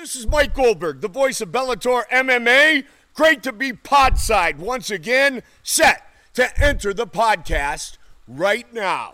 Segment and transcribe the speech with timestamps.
[0.00, 2.86] This is Mike Goldberg, the voice of Bellator MMA.
[3.12, 9.12] Great to be podside once again, set to enter the podcast right now.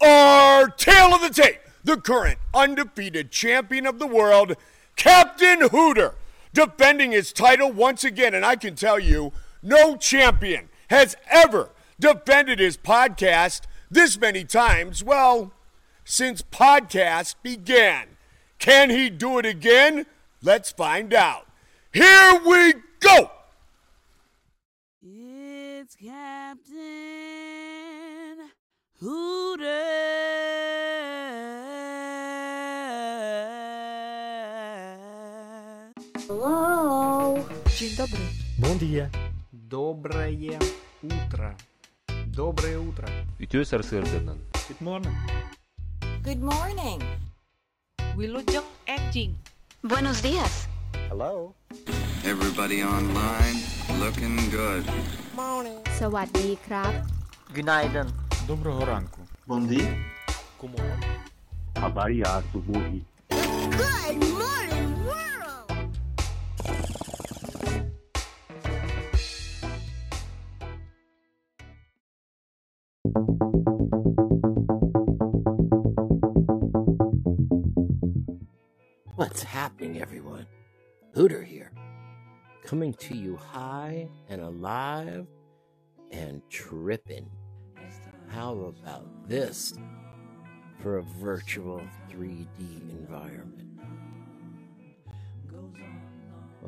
[0.00, 4.56] Our tale of the tape, the current undefeated champion of the world,
[4.96, 6.14] Captain Hooter,
[6.54, 8.32] defending his title once again.
[8.32, 9.30] And I can tell you,
[9.62, 11.68] no champion has ever
[12.00, 13.60] defended his podcast
[13.90, 15.52] this many times, well,
[16.02, 18.06] since podcast began.
[18.58, 20.06] Can he do it again?
[20.43, 21.45] Let's find out.
[21.93, 23.29] Here we go.
[25.01, 26.77] It's Captain
[29.01, 29.65] Hooter.
[36.27, 37.43] Hello.
[37.75, 38.25] Dzień dobry.
[38.59, 39.09] Bom dia.
[39.51, 40.59] Доброе
[41.01, 41.55] утро.
[42.27, 43.07] Доброе утро.
[43.39, 44.37] Ütüyor Sırgından.
[44.67, 45.15] Good morning.
[46.23, 47.01] Good morning.
[48.15, 49.35] Wilujeng Enjing.
[49.83, 50.67] Buenos días.
[51.09, 51.53] Hello.
[52.33, 53.57] Everybody online
[54.03, 54.83] looking good.
[55.99, 56.91] สวัสดีครับ
[57.57, 58.07] Günaydın.
[58.51, 59.19] Доброго ранку.
[59.49, 59.89] Bom dia.
[61.83, 62.99] Habari ya asubuhi.
[63.29, 64.87] Good morning,
[79.64, 80.46] Happening, everyone?
[81.14, 81.72] Hooter here,
[82.66, 85.26] coming to you high and alive
[86.10, 87.30] and tripping.
[88.28, 89.72] How about this
[90.82, 93.70] for a virtual 3D environment?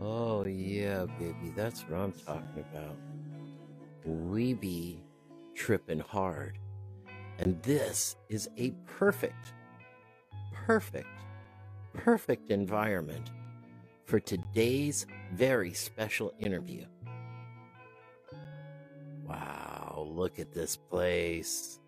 [0.01, 2.97] Oh, yeah, baby, that's what I'm talking about.
[4.07, 5.03] We be
[5.55, 6.59] tripping hard.
[7.41, 9.53] And this is a perfect,
[10.55, 11.16] perfect
[11.97, 13.31] perfect environment
[14.05, 16.85] for today's very special interview.
[19.25, 21.81] Wow, look at this place.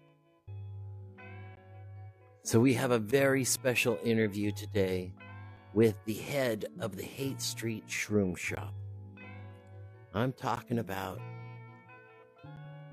[2.42, 5.12] So, we have a very special interview today
[5.74, 8.74] with the head of the Haight Street Shroom Shop.
[10.14, 11.20] I'm talking about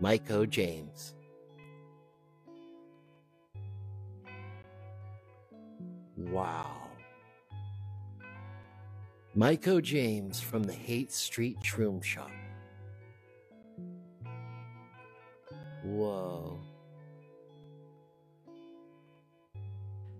[0.01, 0.29] Mike.
[0.49, 1.15] James.
[6.17, 6.84] Wow.
[9.37, 12.31] Mike James from the Haight Street Shroom Shop.
[15.83, 16.61] Whoa.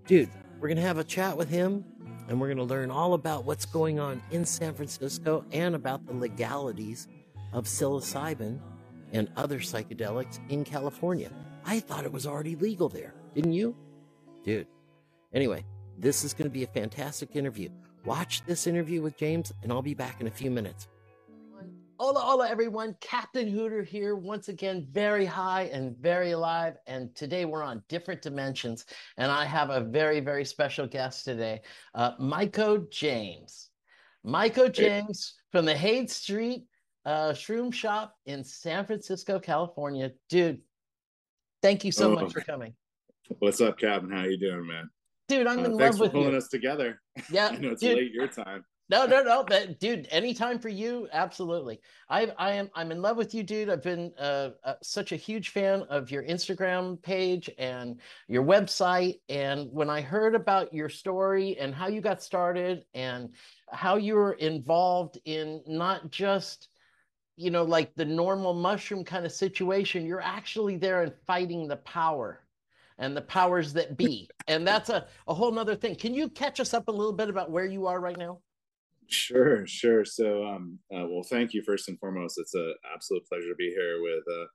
[0.06, 1.86] Dude, we're going to have a chat with him
[2.28, 6.06] and we're going to learn all about what's going on in San Francisco and about
[6.06, 7.08] the legalities
[7.54, 8.60] of psilocybin
[9.14, 11.32] and other psychedelics in California.
[11.64, 13.78] I thought it was already legal there, didn't you?
[14.44, 14.68] Dude.
[15.34, 15.64] Anyway,
[15.98, 17.70] this is going to be a fantastic interview.
[18.06, 20.88] Watch this interview with James, and I'll be back in a few minutes.
[21.98, 22.96] Hola, hola, everyone.
[23.00, 26.76] Captain Hooter here, once again, very high and very alive.
[26.88, 28.86] And today we're on different dimensions.
[29.18, 31.62] And I have a very, very special guest today,
[31.96, 33.70] uh, Myco James.
[34.26, 36.66] Myco James from the Haight Street
[37.06, 40.12] uh, Shroom Shop in San Francisco, California.
[40.28, 40.60] Dude,
[41.62, 42.16] thank you so Oh.
[42.22, 42.74] much for coming.
[43.40, 44.12] What's up, Captain?
[44.12, 44.90] How you doing, man?
[45.30, 47.02] Dude, I'm Uh, in thanks love for with pulling us together.
[47.30, 47.98] Yeah, I know it's dude.
[47.98, 48.66] late your time.
[48.88, 51.82] No, no, no, but dude, anytime for you, absolutely.
[52.08, 53.68] I, I am, I'm in love with you, dude.
[53.68, 59.22] I've been uh, uh, such a huge fan of your Instagram page and your website.
[59.28, 63.34] And when I heard about your story and how you got started and
[63.72, 66.70] how you were involved in not just,
[67.38, 71.78] you know, like the normal mushroom kind of situation, you're actually there and fighting the
[71.78, 72.45] power
[72.98, 74.30] and the powers that be.
[74.48, 75.96] And that's a, a whole nother thing.
[75.96, 78.40] Can you catch us up a little bit about where you are right now?
[79.08, 80.06] Sure, sure.
[80.06, 82.40] So, um, uh, well, thank you first and foremost.
[82.40, 84.46] It's an absolute pleasure to be here with uh,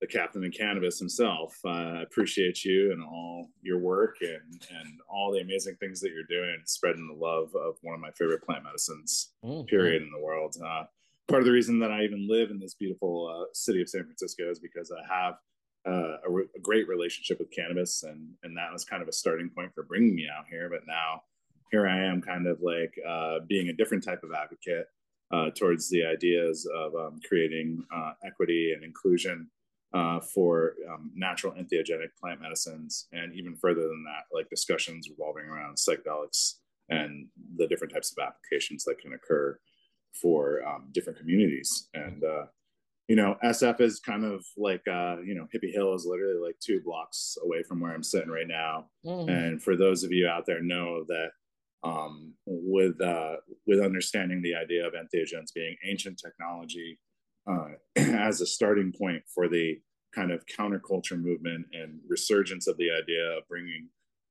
[0.00, 1.56] the captain of cannabis himself.
[1.64, 6.10] Uh, I appreciate you and all your work and and all the amazing things that
[6.10, 9.32] you're doing, spreading the love of one of my favorite plant medicines.
[9.42, 10.54] Mm, Period in the world.
[10.62, 10.84] Uh,
[11.26, 14.04] part of the reason that I even live in this beautiful uh, city of San
[14.04, 15.36] Francisco is because I have
[15.86, 19.12] uh, a, re- a great relationship with cannabis, and and that was kind of a
[19.12, 20.68] starting point for bringing me out here.
[20.70, 21.22] But now
[21.70, 24.86] here I am, kind of like uh, being a different type of advocate
[25.32, 29.50] uh, towards the ideas of um, creating uh, equity and inclusion
[29.92, 35.44] uh, for um, natural entheogenic plant medicines, and even further than that, like discussions revolving
[35.44, 36.54] around psychedelics
[36.88, 39.58] and the different types of applications that can occur
[40.20, 41.88] for um, different communities.
[41.94, 42.46] And uh,
[43.08, 46.58] you know, SF is kind of like uh, you know, Hippie Hill is literally like
[46.60, 48.86] two blocks away from where I'm sitting right now.
[49.04, 49.30] Mhm.
[49.30, 51.30] And for those of you out there, know that
[51.82, 53.36] um, with uh,
[53.66, 56.98] with understanding the idea of entheogens being ancient technology
[57.46, 59.80] uh, as a starting point for the
[60.14, 63.88] kind of counterculture movement and resurgence of the idea of bringing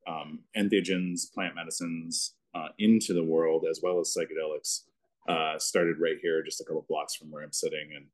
[0.07, 4.81] um, entheogens, plant medicines uh, into the world as well as psychedelics
[5.27, 8.05] uh, started right here, just a couple blocks from where I'm sitting, and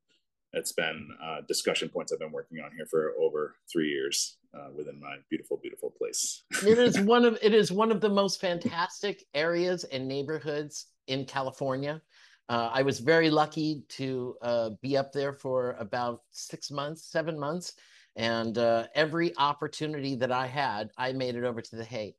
[0.52, 4.68] it's been uh, discussion points I've been working on here for over three years uh,
[4.76, 6.42] within my beautiful, beautiful place.
[6.66, 11.24] it is one of it is one of the most fantastic areas and neighborhoods in
[11.24, 12.00] California.
[12.48, 17.38] Uh, I was very lucky to uh, be up there for about six months, seven
[17.38, 17.74] months,
[18.16, 22.16] and uh, every opportunity that I had, I made it over to the Haight,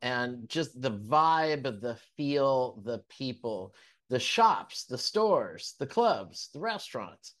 [0.00, 3.74] and just the vibe, of the feel, the people,
[4.08, 7.34] the shops, the stores, the clubs, the restaurants,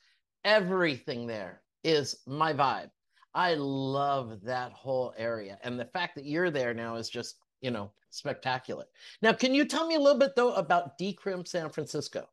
[0.44, 2.90] everything there is my vibe.
[3.34, 5.58] I love that whole area.
[5.62, 8.84] And the fact that you're there now is just, you know, spectacular.
[9.22, 12.28] Now, can you tell me a little bit though about Decrim San Francisco?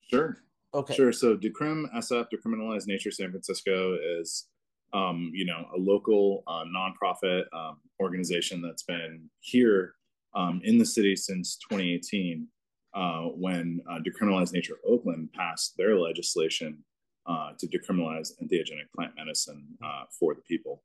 [0.00, 0.38] Sure.
[0.74, 0.94] Okay.
[0.94, 1.12] Sure.
[1.12, 4.48] So Decrim SF, Decriminalized Nature San Francisco is
[4.92, 9.94] um, you know, a local uh, nonprofit um, organization that's been here
[10.34, 12.46] um, in the city since 2018
[12.94, 16.82] uh, when uh, Decriminalized Nature Oakland passed their legislation
[17.28, 20.82] uh, to decriminalize entheogenic plant medicine uh, for the people.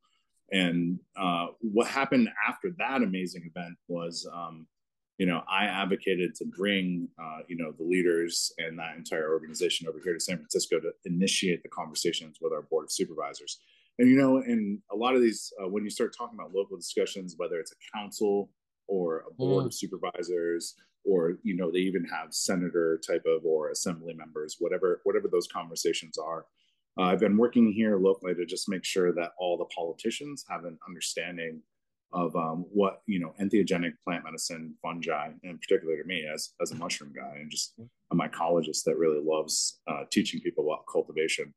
[0.51, 4.68] And uh, what happened after that amazing event was, um,
[5.18, 9.88] you know, I advocated to bring, uh, you know, the leaders and that entire organization
[9.88, 13.60] over here to San Francisco to initiate the conversations with our board of supervisors.
[14.00, 16.75] And you know, in a lot of these, uh, when you start talking about local
[16.75, 18.50] discussions, whether it's a council
[18.88, 19.68] or a board mm.
[19.68, 20.75] of supervisors
[21.06, 25.48] or you know they even have senator type of or assembly members whatever whatever those
[25.48, 26.46] conversations are.
[26.98, 30.66] Uh, i've been working here locally to just make sure that all the politicians have
[30.66, 31.62] an understanding
[32.14, 36.72] of um, what you know entheogenic plant medicine fungi and particularly to me as as
[36.72, 37.74] a mushroom guy and just
[38.12, 41.54] a mycologist that really loves uh, teaching people about cultivation.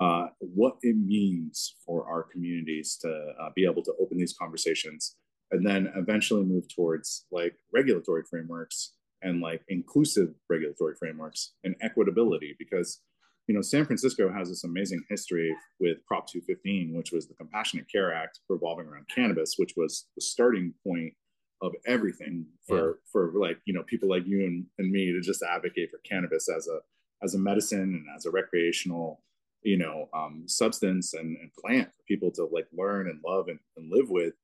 [0.00, 5.16] Uh, what it means for our communities to uh, be able to open these conversations
[5.50, 8.92] and then eventually move towards like regulatory frameworks
[9.22, 13.00] and like inclusive regulatory frameworks and equitability because
[13.46, 17.90] you know san francisco has this amazing history with prop 215 which was the compassionate
[17.90, 21.12] care act revolving around cannabis which was the starting point
[21.60, 22.92] of everything for yeah.
[23.10, 26.48] for like you know people like you and, and me to just advocate for cannabis
[26.48, 26.78] as a
[27.24, 29.22] as a medicine and as a recreational
[29.62, 33.58] you know um, substance and, and plant for people to like learn and love and,
[33.76, 34.34] and live with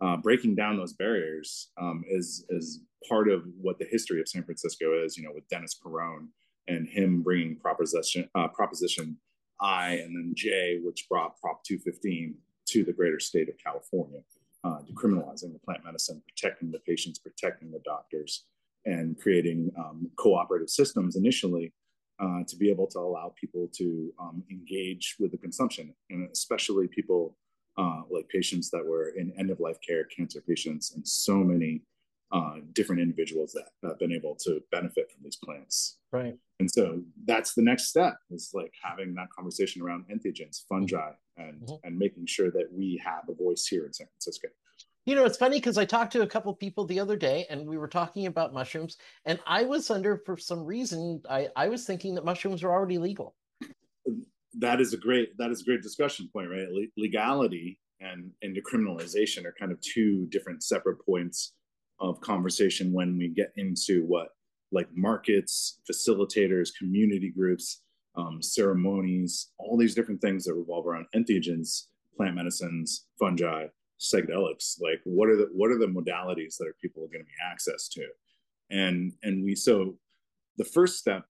[0.00, 4.44] uh, breaking down those barriers um, is is part of what the history of San
[4.44, 5.16] Francisco is.
[5.16, 6.28] You know, with Dennis Peron
[6.66, 9.18] and him bringing proposition uh, proposition
[9.60, 12.34] I and then J, which brought Prop 215
[12.68, 14.20] to the greater state of California,
[14.64, 18.44] uh, decriminalizing the plant medicine, protecting the patients, protecting the doctors,
[18.84, 21.72] and creating um, cooperative systems initially
[22.20, 26.88] uh, to be able to allow people to um, engage with the consumption, and especially
[26.88, 27.36] people
[27.78, 31.82] uh, like patients that were in end of life care, cancer patients, and so many
[32.32, 35.98] uh, different individuals that have been able to benefit from these plants.
[36.12, 36.36] Right.
[36.60, 41.62] And so that's the next step is like having that conversation around entheogens, fungi, and
[41.62, 41.74] mm-hmm.
[41.84, 44.48] and making sure that we have a voice here in San Francisco.
[45.06, 47.66] You know, it's funny because I talked to a couple people the other day and
[47.66, 51.86] we were talking about mushrooms, and I was under for some reason I, I was
[51.86, 53.34] thinking that mushrooms are already legal
[54.58, 56.68] that is a great that is a great discussion point, right?
[56.70, 61.54] Le- legality and and decriminalization are kind of two different separate points
[62.00, 64.28] of conversation when we get into what
[64.70, 67.82] like markets, facilitators, community groups,
[68.16, 71.84] um, ceremonies, all these different things that revolve around entheogens,
[72.16, 73.66] plant medicines, fungi,
[73.98, 74.80] psychedelics.
[74.80, 77.32] Like, what are the what are the modalities that are people are going to be
[77.50, 78.06] access to?
[78.70, 79.96] And and we so
[80.56, 81.24] the first step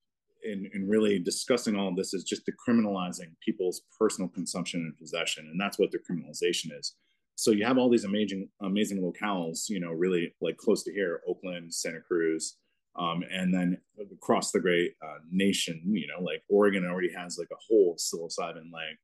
[0.45, 5.49] in, in really discussing all of this is just decriminalizing people's personal consumption and possession.
[5.51, 6.95] And that's what decriminalization is.
[7.37, 11.21] So you have all these amazing, amazing locales, you know, really like close to here,
[11.29, 12.57] Oakland, Santa Cruz,
[12.97, 13.79] um, and then
[14.13, 18.73] across the great uh, nation, you know, like Oregon already has like a whole psilocybin
[18.73, 18.99] like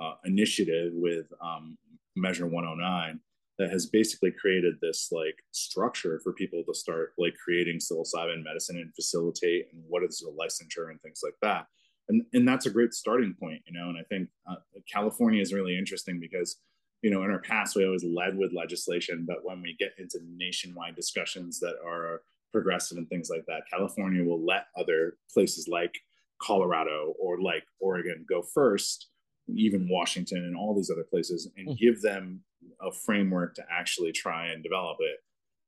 [0.00, 1.76] uh, initiative with um,
[2.14, 3.20] Measure 109
[3.60, 8.78] that has basically created this like structure for people to start like creating psilocybin medicine
[8.78, 11.66] and facilitate and what is the licensure and things like that
[12.08, 14.56] and and that's a great starting point you know and i think uh,
[14.90, 16.56] california is really interesting because
[17.02, 20.18] you know in our past we always led with legislation but when we get into
[20.36, 25.98] nationwide discussions that are progressive and things like that california will let other places like
[26.40, 29.08] colorado or like oregon go first
[29.54, 31.84] even washington and all these other places and mm-hmm.
[31.84, 32.42] give them
[32.80, 35.18] a framework to actually try and develop it.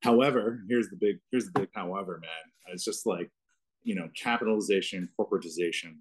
[0.02, 2.74] however, here's the big here's the big however, man.
[2.74, 3.30] It's just like
[3.82, 5.96] you know capitalization, corporatization,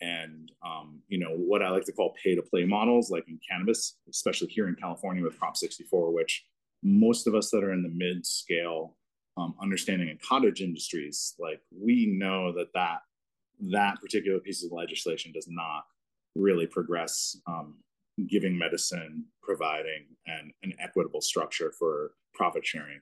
[0.00, 3.38] and um, you know what I like to call pay to play models, like in
[3.48, 6.44] cannabis, especially here in California with Prop 64, which
[6.82, 8.96] most of us that are in the mid scale
[9.36, 12.98] um, understanding in cottage industries, like we know that that
[13.70, 15.84] that particular piece of legislation does not
[16.34, 17.76] really progress um,
[18.28, 23.00] giving medicine, providing and an equitable structure for profit sharing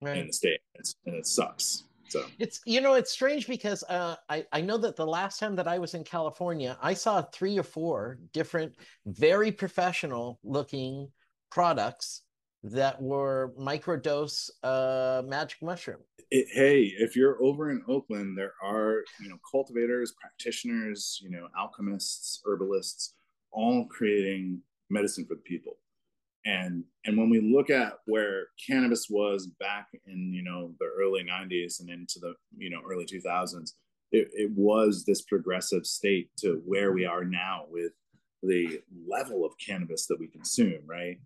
[0.00, 0.18] right.
[0.18, 1.84] in the state, it's, and it sucks.
[2.08, 5.56] So it's you know it's strange because uh, I I know that the last time
[5.56, 8.74] that I was in California, I saw three or four different
[9.06, 11.08] very professional looking
[11.50, 12.22] products
[12.64, 16.00] that were microdose uh, magic mushroom.
[16.30, 21.48] It, hey, if you're over in Oakland, there are you know cultivators, practitioners, you know
[21.58, 23.14] alchemists, herbalists,
[23.52, 25.78] all creating medicine for the people.
[26.44, 31.22] And and when we look at where cannabis was back in you know the early
[31.22, 33.72] '90s and into the you know early 2000s,
[34.10, 37.92] it, it was this progressive state to where we are now with
[38.42, 41.18] the level of cannabis that we consume, right?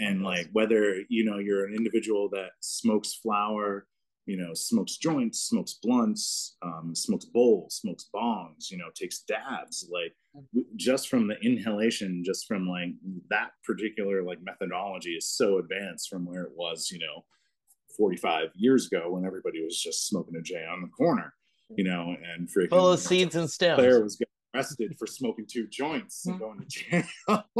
[0.00, 3.86] and like whether you know you're an individual that smokes flower
[4.26, 9.88] you know smokes joints smokes blunts um, smokes bowls smokes bongs you know takes dabs
[9.92, 10.60] like mm-hmm.
[10.76, 12.90] just from the inhalation just from like
[13.30, 17.24] that particular like methodology is so advanced from where it was you know
[17.96, 21.34] 45 years ago when everybody was just smoking a j on the corner
[21.70, 21.74] mm-hmm.
[21.78, 23.78] you know and freaking full of seeds and stems.
[23.78, 26.44] Claire was getting arrested for smoking two joints and mm-hmm.
[26.44, 26.66] going to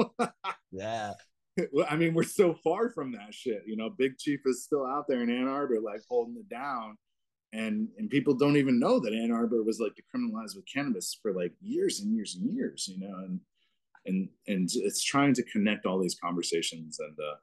[0.06, 0.32] jail.
[0.74, 1.12] Yeah
[1.88, 3.62] I mean, we're so far from that shit.
[3.66, 6.96] You know, Big Chief is still out there in Ann Arbor, like holding it down,
[7.52, 11.32] and and people don't even know that Ann Arbor was like decriminalized with cannabis for
[11.32, 12.88] like years and years and years.
[12.88, 13.40] You know, and
[14.06, 17.36] and and it's trying to connect all these conversations and uh,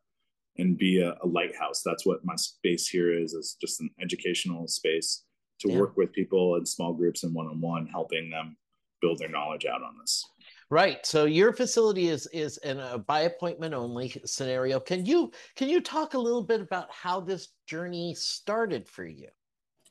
[0.57, 1.81] and be a, a lighthouse.
[1.83, 3.33] That's what my space here is.
[3.33, 5.23] Is just an educational space
[5.59, 5.79] to yeah.
[5.79, 8.57] work with people in small groups and one on one, helping them
[9.01, 10.25] build their knowledge out on this.
[10.71, 11.03] Right.
[11.03, 14.79] So your facility is is in a by appointment only scenario.
[14.79, 19.29] Can you can you talk a little bit about how this journey started for you?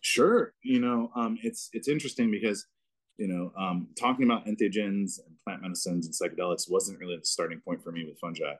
[0.02, 0.54] Sure.
[0.62, 2.64] You know, um, it's it's interesting because
[3.16, 7.60] you know um, talking about entheogens and plant medicines and psychedelics wasn't really the starting
[7.60, 8.54] point for me with fungi.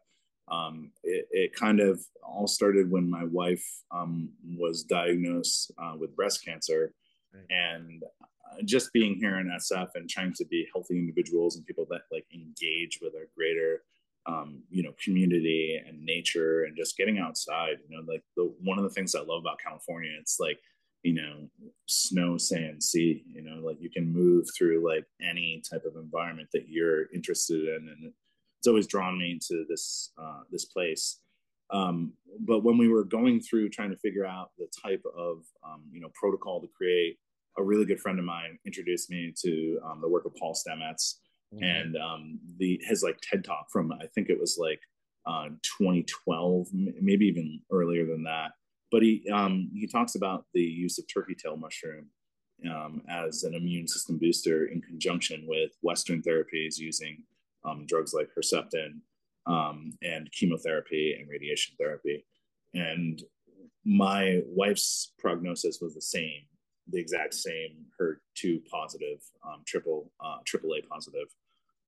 [0.50, 6.16] Um, it, it, kind of all started when my wife um, was diagnosed uh, with
[6.16, 6.94] breast cancer,
[7.34, 7.44] right.
[7.50, 8.02] and
[8.64, 12.26] just being here in SF and trying to be healthy individuals and people that like
[12.34, 13.82] engage with our greater,
[14.26, 17.76] um, you know, community and nature and just getting outside.
[17.88, 20.58] You know, like the one of the things I love about California, it's like
[21.02, 21.48] you know,
[21.86, 23.24] snow, sand, sea.
[23.26, 27.68] You know, like you can move through like any type of environment that you're interested
[27.68, 28.12] in, and
[28.58, 31.20] it's always drawn me to this uh, this place.
[31.70, 35.84] Um, but when we were going through trying to figure out the type of um,
[35.92, 37.18] you know protocol to create
[37.58, 41.14] a really good friend of mine introduced me to um, the work of Paul Stamets
[41.54, 41.62] mm-hmm.
[41.62, 44.80] and um, the his like TED talk from I think it was like
[45.26, 45.48] uh,
[45.78, 48.52] 2012, maybe even earlier than that.
[48.90, 52.06] But he um, he talks about the use of turkey tail mushroom
[52.70, 57.22] um, as an immune system booster in conjunction with Western therapies using
[57.64, 59.00] um, drugs like Herceptin
[59.46, 62.24] um, and chemotherapy and radiation therapy.
[62.74, 63.22] And
[63.84, 66.42] my wife's prognosis was the same
[66.90, 71.28] the exact same HER2 positive, um, triple uh, AAA positive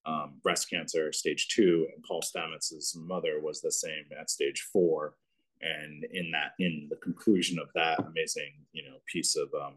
[0.07, 5.14] um, breast cancer, stage two, and Paul Stamets' mother was the same at stage four.
[5.61, 9.75] And in that, in the conclusion of that amazing, you know, piece of um,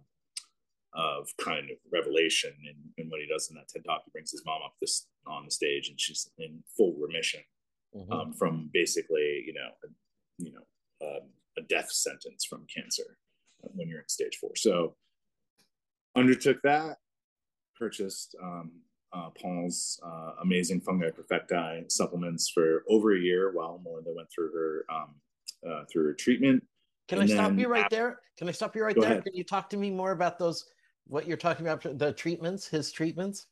[0.94, 2.54] of kind of revelation
[2.98, 5.46] and, what he does in that TED talk, he brings his mom up this on
[5.46, 7.42] the stage, and she's in full remission
[7.96, 8.12] mm-hmm.
[8.12, 9.88] um, from basically, you know, a,
[10.38, 13.18] you know, um, a death sentence from cancer
[13.60, 14.52] when you're in stage four.
[14.56, 14.96] So
[16.16, 16.98] undertook that,
[17.78, 18.72] purchased um,
[19.14, 24.52] uh, Paul's uh, amazing fungi perfecti supplements for over a year while Melinda went through
[24.52, 25.16] her um,
[25.68, 26.64] uh, through her treatment.
[27.08, 28.20] Can and I stop you right there?
[28.38, 29.12] Can I stop you right there?
[29.12, 29.24] Ahead.
[29.26, 30.66] Can you talk to me more about those?
[31.06, 33.48] What you're talking about the treatments, his treatments?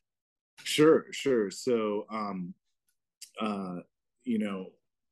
[0.63, 1.51] Sure, sure.
[1.51, 2.53] So, um,
[3.39, 3.77] uh,
[4.24, 4.68] you know,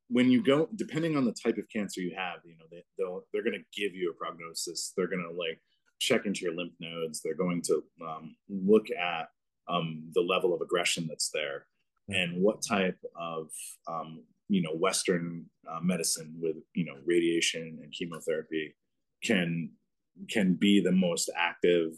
[0.10, 3.26] when you go, depending on the type of cancer you have, you know, they, they'll
[3.34, 4.94] they're going to give you a prognosis.
[4.96, 5.60] They're going to like
[6.00, 7.22] check into your lymph nodes.
[7.22, 9.30] They're going to um, look at
[9.68, 11.66] um, the level of aggression that's there
[12.10, 13.50] and what type of
[13.88, 18.76] um, you know Western uh, medicine with you know radiation and chemotherapy
[19.24, 19.70] can
[20.30, 21.94] can be the most active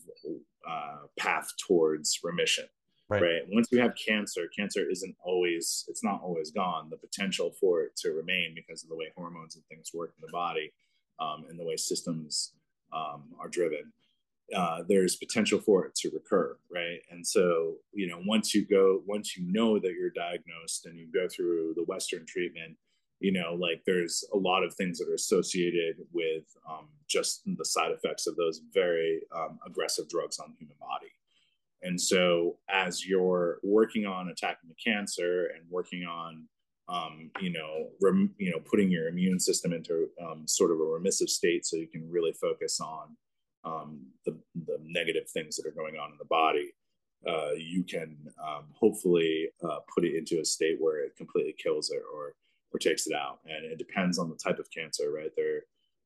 [0.69, 2.65] uh, path towards remission.
[3.09, 3.21] Right.
[3.21, 3.41] right.
[3.49, 6.89] Once you have cancer, cancer isn't always it's not always gone.
[6.89, 10.25] The potential for it to remain because of the way hormones and things work in
[10.25, 10.71] the body
[11.19, 12.53] um, and the way systems
[12.93, 13.91] um, are driven,
[14.55, 16.99] uh, there's potential for it to recur, right?
[17.09, 21.07] And so, you know, once you go, once you know that you're diagnosed and you
[21.13, 22.75] go through the Western treatment,
[23.19, 27.63] you know, like there's a lot of things that are associated with um, just the
[27.63, 31.11] side effects of those very um, aggressive drugs on the human body.
[31.83, 36.47] And so, as you're working on attacking the cancer and working on,
[36.91, 40.83] um, you know, rem, you know, putting your immune system into um, sort of a
[40.83, 43.15] remissive state, so you can really focus on
[43.63, 46.73] um, the the negative things that are going on in the body,
[47.27, 51.89] uh, you can um, hopefully uh, put it into a state where it completely kills
[51.89, 52.35] it or
[52.73, 53.39] or takes it out.
[53.45, 55.31] And it depends on the type of cancer, right?
[55.35, 55.61] There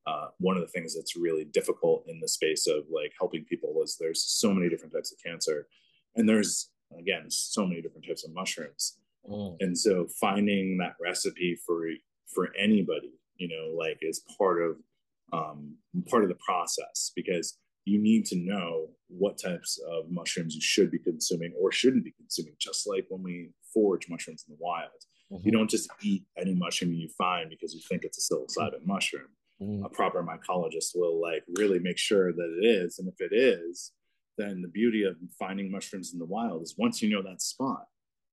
[0.08, 3.74] uh, one of the things that's really difficult in the space of like helping people
[3.84, 5.68] is there's so many different types of cancer
[6.16, 8.98] and there's again so many different types of mushrooms
[9.30, 9.56] mm.
[9.60, 11.88] and so finding that recipe for
[12.34, 14.78] for anybody you know like is part of
[15.34, 15.76] um,
[16.10, 20.92] part of the process because you need to know what types of mushrooms you should
[20.92, 24.90] be consuming or shouldn't be consuming just like when we forage mushrooms in the wild
[25.32, 25.46] mm-hmm.
[25.46, 28.92] you don't just eat any mushroom you find because you think it's a psilocybin mm-hmm.
[28.92, 29.28] mushroom
[29.62, 29.86] mm.
[29.86, 33.92] a proper mycologist will like really make sure that it is and if it is
[34.38, 37.86] then the beauty of finding mushrooms in the wild is once you know that spot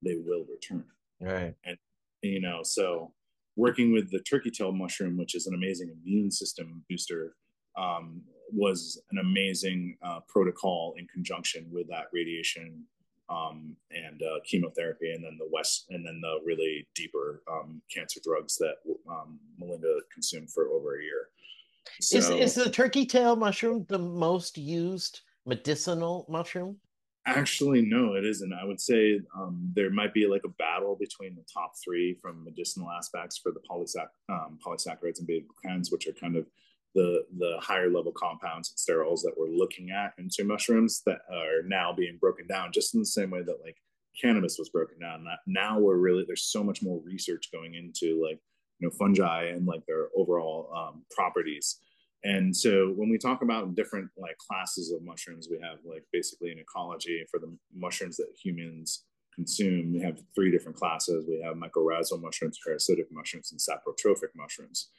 [0.03, 0.85] they will return
[1.21, 1.77] right and
[2.23, 3.13] you know so
[3.57, 7.37] working with the turkey tail mushroom which is an amazing immune system booster
[7.77, 12.85] um, was an amazing uh, protocol in conjunction with that radiation
[13.33, 18.21] um, and uh, chemotherapy, and then the West, and then the really deeper um, cancer
[18.23, 18.75] drugs that
[19.09, 21.29] um, Melinda consumed for over a year.
[22.01, 26.77] So, is is the turkey tail mushroom the most used medicinal mushroom?
[27.25, 28.53] Actually, no, it isn't.
[28.53, 32.43] I would say um, there might be like a battle between the top three from
[32.45, 36.47] medicinal aspects for the polysac- um, polysaccharides and beta glucans, which are kind of
[36.95, 41.63] the the higher level compounds and sterols that we're looking at into mushrooms that are
[41.67, 43.77] now being broken down just in the same way that like
[44.21, 48.39] cannabis was broken down now we're really there's so much more research going into like
[48.79, 51.79] you know fungi and like their overall um, properties
[52.25, 56.53] and so when we talk about different like classes of mushrooms we have like basically
[56.53, 59.05] an ecology for the mushrooms that humans
[59.35, 59.93] consume.
[59.93, 61.27] We have three different classes.
[61.29, 64.91] We have mycorrhizal mushrooms parasitic mushrooms and saprotrophic mushrooms.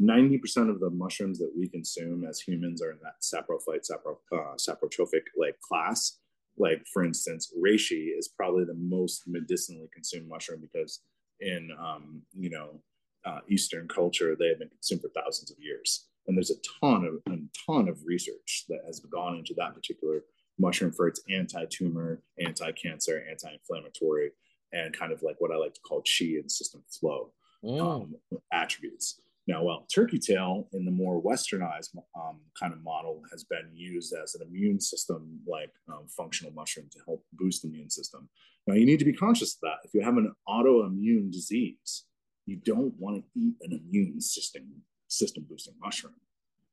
[0.00, 4.54] 90% of the mushrooms that we consume as humans are in that saprophyte, sapro, uh,
[4.56, 6.18] saprotrophic like class.
[6.56, 11.00] Like for instance, reishi is probably the most medicinally consumed mushroom because
[11.40, 12.80] in um, you know
[13.24, 17.04] uh, Eastern culture they have been consumed for thousands of years, and there's a ton
[17.04, 20.22] of a ton of research that has gone into that particular
[20.58, 24.30] mushroom for its anti-tumor, anti-cancer, anti-inflammatory,
[24.72, 27.32] and kind of like what I like to call chi and system flow
[27.64, 27.80] mm.
[27.80, 28.14] um,
[28.52, 29.20] attributes.
[29.46, 34.12] Now, well, turkey tail in the more westernized um, kind of model has been used
[34.12, 38.28] as an immune system like um, functional mushroom to help boost the immune system.
[38.66, 39.78] Now, you need to be conscious of that.
[39.84, 42.04] If you have an autoimmune disease,
[42.44, 46.14] you don't want to eat an immune system system boosting mushroom,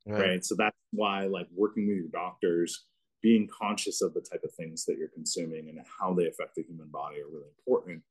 [0.05, 0.21] right.
[0.21, 0.45] right?
[0.45, 2.85] So that's why, like, working with your doctors,
[3.21, 6.63] being conscious of the type of things that you're consuming and how they affect the
[6.63, 8.03] human body are really important.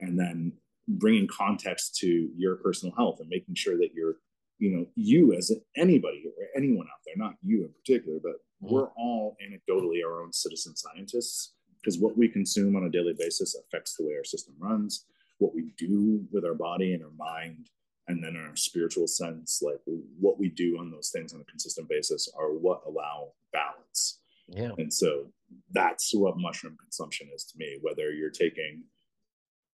[0.00, 0.52] And then
[0.88, 4.16] bringing context to your personal health and making sure that you're
[4.58, 8.74] you know you as anybody or anyone out there not you in particular but mm-hmm.
[8.74, 13.54] we're all anecdotally our own citizen scientists because what we consume on a daily basis
[13.54, 15.06] affects the way our system runs
[15.38, 17.68] what we do with our body and our mind
[18.10, 19.80] and then in our spiritual sense like
[20.18, 24.20] what we do on those things on a consistent basis are what allow balance.
[24.48, 24.72] Yeah.
[24.78, 25.26] And so
[25.72, 28.84] that's what mushroom consumption is to me whether you're taking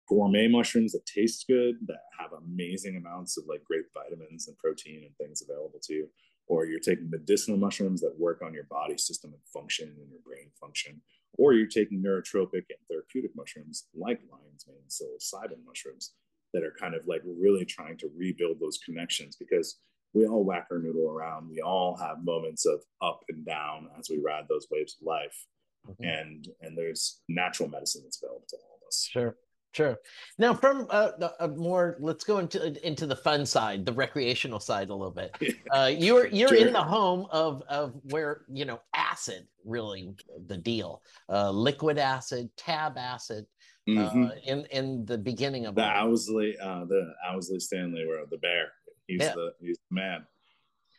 [0.08, 5.02] gourmet mushrooms that taste good, that have amazing amounts of like great vitamins and protein
[5.04, 6.08] and things available to you,
[6.46, 10.20] or you're taking medicinal mushrooms that work on your body system and function and your
[10.26, 11.00] brain function,
[11.38, 16.12] or you're taking neurotrophic and therapeutic mushrooms like lion's mane psilocybin mushrooms
[16.54, 19.80] that are kind of like really trying to rebuild those connections because
[20.14, 21.50] we all whack our noodle around.
[21.50, 25.46] We all have moments of up and down as we ride those waves of life.
[25.86, 26.04] Mm-hmm.
[26.04, 29.06] And and there's natural medicine that's available to all of us.
[29.10, 29.36] Sure.
[29.74, 29.98] Sure.
[30.38, 34.88] Now, from uh, a more, let's go into into the fun side, the recreational side
[34.88, 35.34] a little bit.
[35.72, 36.58] Uh, you're you're sure.
[36.58, 40.14] in the home of of where you know acid really
[40.46, 43.44] the deal, uh, liquid acid, tab acid.
[43.86, 44.26] Uh, mm-hmm.
[44.46, 48.72] in in the beginning of the Owsley, uh, the Owsley Stanley, where the bear,
[49.06, 49.34] he's yeah.
[49.34, 50.26] the he's the man.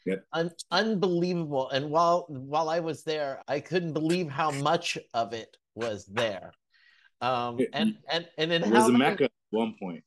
[0.05, 0.23] Yep.
[0.33, 1.69] Un- unbelievable.
[1.71, 6.51] And while while I was there, I couldn't believe how much of it was there.
[7.21, 10.03] Um, and and and then it was a mecca at one point.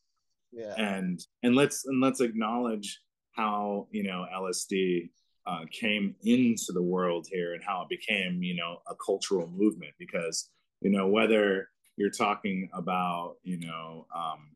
[0.53, 0.75] Yeah.
[0.77, 3.01] And and let's and let's acknowledge
[3.33, 5.11] how you know LSD
[5.47, 9.95] uh, came into the world here and how it became you know a cultural movement
[9.99, 14.51] because you know whether you're talking about you know um,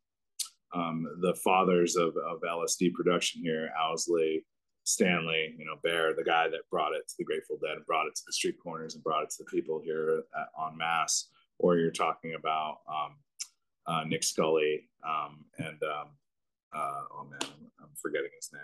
[0.74, 4.44] um, the fathers of, of LSD production here, Owsley,
[4.84, 8.06] Stanley, you know, Bear, the guy that brought it to the Grateful Dead and brought
[8.06, 11.28] it to the street corners and brought it to the people here at, en masse,
[11.58, 13.16] or you're talking about um,
[13.86, 16.08] uh, Nick Scully um, and um,
[16.74, 17.50] uh, oh man,
[17.80, 18.62] I'm forgetting his name.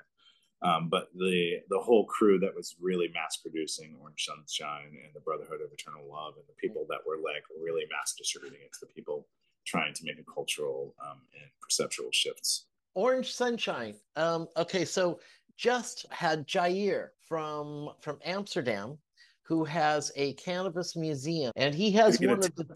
[0.61, 5.21] Um, but the the whole crew that was really mass producing Orange Sunshine and the
[5.21, 8.81] Brotherhood of Eternal Love and the people that were like really mass distributing it to
[8.81, 9.29] the people
[9.67, 12.67] trying to make a cultural um, and perceptual shifts.
[12.95, 13.95] Orange Sunshine.
[14.17, 15.21] Um, okay, so
[15.57, 18.99] just had Jair from from Amsterdam,
[19.43, 22.67] who has a cannabis museum, and he has one of the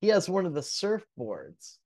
[0.00, 1.78] he has one of the surfboards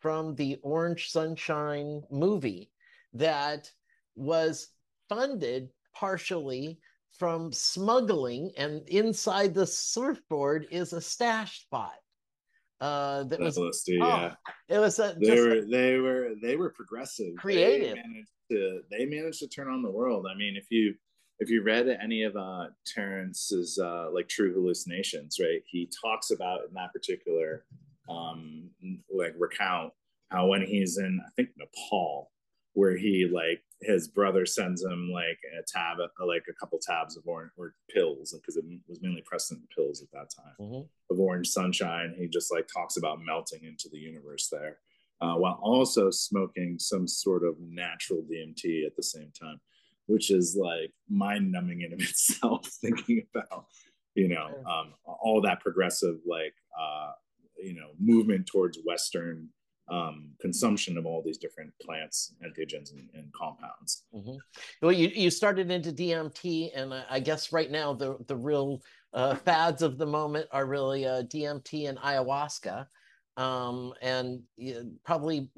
[0.00, 2.70] from the Orange Sunshine movie
[3.12, 3.70] that
[4.16, 4.68] was
[5.08, 6.78] funded partially
[7.18, 11.94] from smuggling, and inside the surfboard is a stash spot.
[12.80, 14.34] Uh, that was LSD, oh, yeah.
[14.68, 17.94] It was a, they were a, they were they were progressive, creative.
[17.94, 20.26] They managed to they managed to turn on the world.
[20.28, 20.94] I mean, if you
[21.38, 25.62] if you read any of uh, Terence's uh, like True Hallucinations, right?
[25.64, 27.64] He talks about in that particular
[28.08, 28.70] um,
[29.14, 29.92] like recount
[30.30, 32.31] how when he's in I think Nepal,
[32.74, 37.24] where he like his brother sends him like a tab, like a couple tabs of
[37.26, 41.12] orange or pills, because it was mainly Preston pills at that time mm-hmm.
[41.12, 42.14] of orange sunshine.
[42.16, 44.78] He just like talks about melting into the universe there,
[45.20, 49.60] uh, while also smoking some sort of natural DMT at the same time,
[50.06, 52.66] which is like mind numbing in of itself.
[52.80, 53.66] Thinking about
[54.14, 57.12] you know um, all that progressive like uh,
[57.62, 59.48] you know movement towards Western
[59.88, 64.04] um, consumption of all these different plants, entheogens, and, and compounds.
[64.14, 64.36] Mm-hmm.
[64.80, 68.82] Well, you, you started into DMT, and I, I guess right now the the real
[69.12, 72.86] uh, fads of the moment are really uh, DMT and ayahuasca,
[73.36, 75.50] um, and uh, probably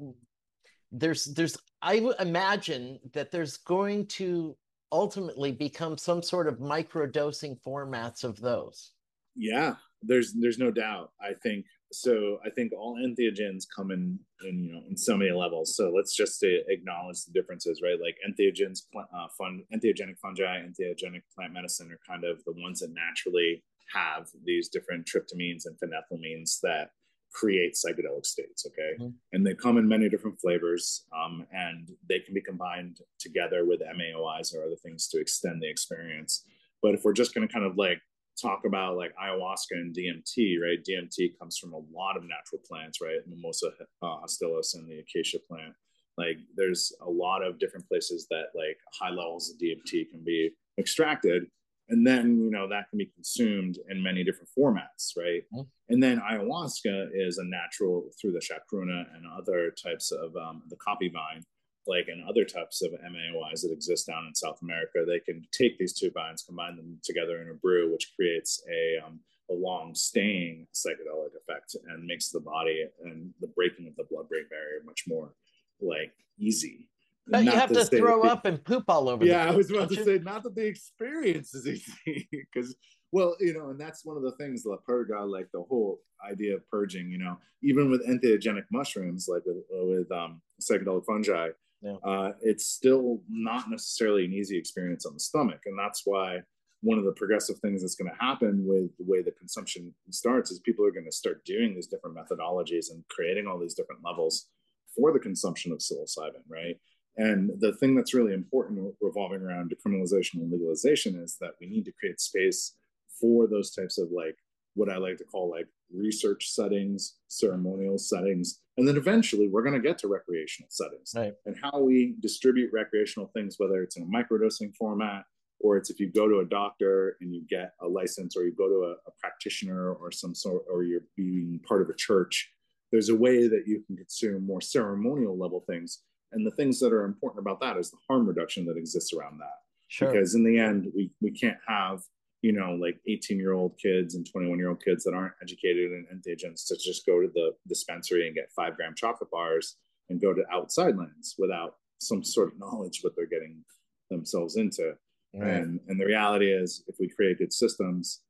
[0.91, 4.55] there's there's I imagine that there's going to
[4.91, 8.91] ultimately become some sort of microdosing formats of those.
[9.35, 11.11] Yeah, there's there's no doubt.
[11.21, 15.31] I think so I think all entheogens come in, in you know in so many
[15.31, 15.75] levels.
[15.75, 17.97] So let's just say, acknowledge the differences, right?
[18.01, 22.89] Like entheogens, uh, fun, entheogenic fungi, entheogenic plant medicine are kind of the ones that
[22.93, 26.89] naturally have these different tryptamines and phenethylamines that
[27.33, 28.65] create psychedelic states.
[28.67, 29.15] Okay, mm-hmm.
[29.31, 33.79] and they come in many different flavors, um, and they can be combined together with
[33.79, 36.43] MAOIs or other things to extend the experience.
[36.81, 38.01] But if we're just going to kind of like
[38.41, 40.83] talk about like ayahuasca and DMT, right?
[40.83, 43.19] DMT comes from a lot of natural plants, right?
[43.27, 43.71] Mimosa
[44.01, 45.73] uh, hostilis and the acacia plant.
[46.17, 50.51] Like there's a lot of different places that like high levels of DMT can be
[50.79, 51.45] extracted.
[51.89, 55.43] And then, you know, that can be consumed in many different formats, right?
[55.53, 55.61] Mm-hmm.
[55.89, 60.77] And then ayahuasca is a natural through the chacruna and other types of um, the
[60.77, 61.43] caapi vine
[61.87, 65.77] like in other types of MAOIs that exist down in South America, they can take
[65.77, 69.19] these two vines, combine them together in a brew, which creates a, um,
[69.49, 74.27] a long staying psychedelic effect and makes the body and the breaking of the blood
[74.27, 75.33] brain barrier much more
[75.79, 76.89] like easy.
[77.27, 79.25] But not you have to, throw up and poop all over.
[79.25, 80.03] Yeah, I was about to you?
[80.03, 81.67] say not that the experience is
[82.05, 82.75] easy because
[83.11, 86.55] well, you know, and that's one of the things La Purga, like the whole idea
[86.55, 87.09] of purging.
[87.09, 91.49] You know, even with entheogenic mushrooms, like with with um, psychedelic fungi,
[91.85, 91.95] yeah.
[92.03, 95.61] uh, it's still not necessarily an easy experience on the stomach.
[95.65, 96.39] And that's why
[96.81, 100.51] one of the progressive things that's going to happen with the way the consumption starts
[100.51, 104.01] is people are going to start doing these different methodologies and creating all these different
[104.03, 104.47] levels
[104.95, 106.77] for the consumption of psilocybin, right?
[107.17, 111.85] And the thing that's really important revolving around decriminalization and legalization is that we need
[111.85, 112.73] to create space
[113.19, 114.37] for those types of like
[114.75, 119.73] what I like to call like research settings, ceremonial settings, and then eventually we're going
[119.73, 121.13] to get to recreational settings.
[121.15, 121.33] Right.
[121.45, 125.23] And how we distribute recreational things, whether it's in a microdosing format
[125.61, 128.53] or it's if you go to a doctor and you get a license or you
[128.53, 132.51] go to a, a practitioner or some sort, or you're being part of a church,
[132.91, 136.01] there's a way that you can consume more ceremonial level things.
[136.33, 139.39] And the things that are important about that is the harm reduction that exists around
[139.39, 139.55] that.
[139.87, 140.11] Sure.
[140.11, 142.01] Because in the end, we, we can't have
[142.41, 145.91] you know, like 18 year old kids and 21 year old kids that aren't educated
[145.91, 149.77] in entheogens to just go to the dispensary and get five gram chocolate bars
[150.09, 153.63] and go to outside lands without some sort of knowledge what they're getting
[154.11, 154.93] themselves into.
[155.33, 158.21] And and the reality is, if we create good systems,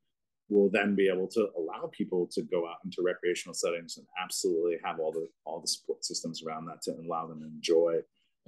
[0.50, 4.78] we'll then be able to allow people to go out into recreational settings and absolutely
[4.84, 8.00] have all the all the support systems around that to allow them to enjoy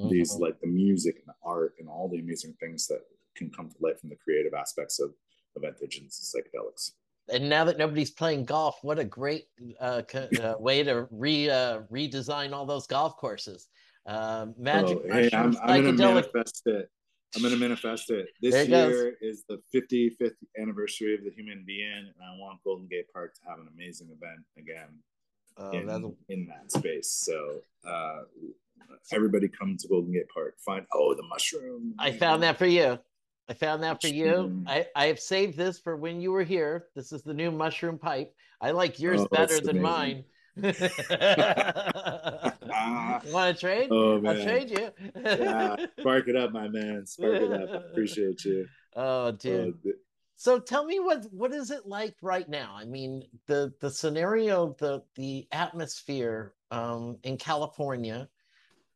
[0.10, 0.40] these Mhm.
[0.40, 3.02] like the music and the art and all the amazing things that
[3.36, 5.14] can come to light from the creative aspects of
[5.58, 6.00] of entheogens
[6.36, 6.92] and psychedelics.
[7.30, 9.48] And now that nobody's playing golf, what a great
[9.82, 13.68] uh, co- uh, way to re uh, redesign all those golf courses.
[14.06, 16.90] Uh, magic Oh, hey, I'm, I'm gonna manifest it.
[17.36, 18.28] I'm gonna manifest it.
[18.42, 18.94] This it goes.
[18.94, 23.34] year is the 55th anniversary of the Human Be-In, and I want Golden Gate Park
[23.36, 24.88] to have an amazing event again
[25.58, 27.12] Oh, in, that's- in that space.
[27.12, 28.22] So uh,
[29.12, 30.56] everybody come to Golden Gate Park.
[30.66, 31.94] Find oh the mushroom.
[32.00, 32.98] I found that for you.
[33.50, 34.64] I found that for you.
[34.68, 36.88] I, I have saved this for when you were here.
[36.96, 38.34] This is the new mushroom pipe.
[38.60, 39.82] I like yours Oh, better than amazing.
[39.82, 40.24] mine.
[43.32, 43.88] Want to trade?
[43.92, 44.90] Oh I'll trade you.
[45.24, 47.06] yeah, spark it up, my man.
[47.06, 47.70] Spark it up.
[47.70, 48.68] I appreciate you.
[48.96, 49.70] Oh, dude.
[49.70, 49.96] Uh, th-
[50.36, 52.76] So tell me what what is it like right now?
[52.78, 58.28] I mean, the the scenario, the the atmosphere um, in California,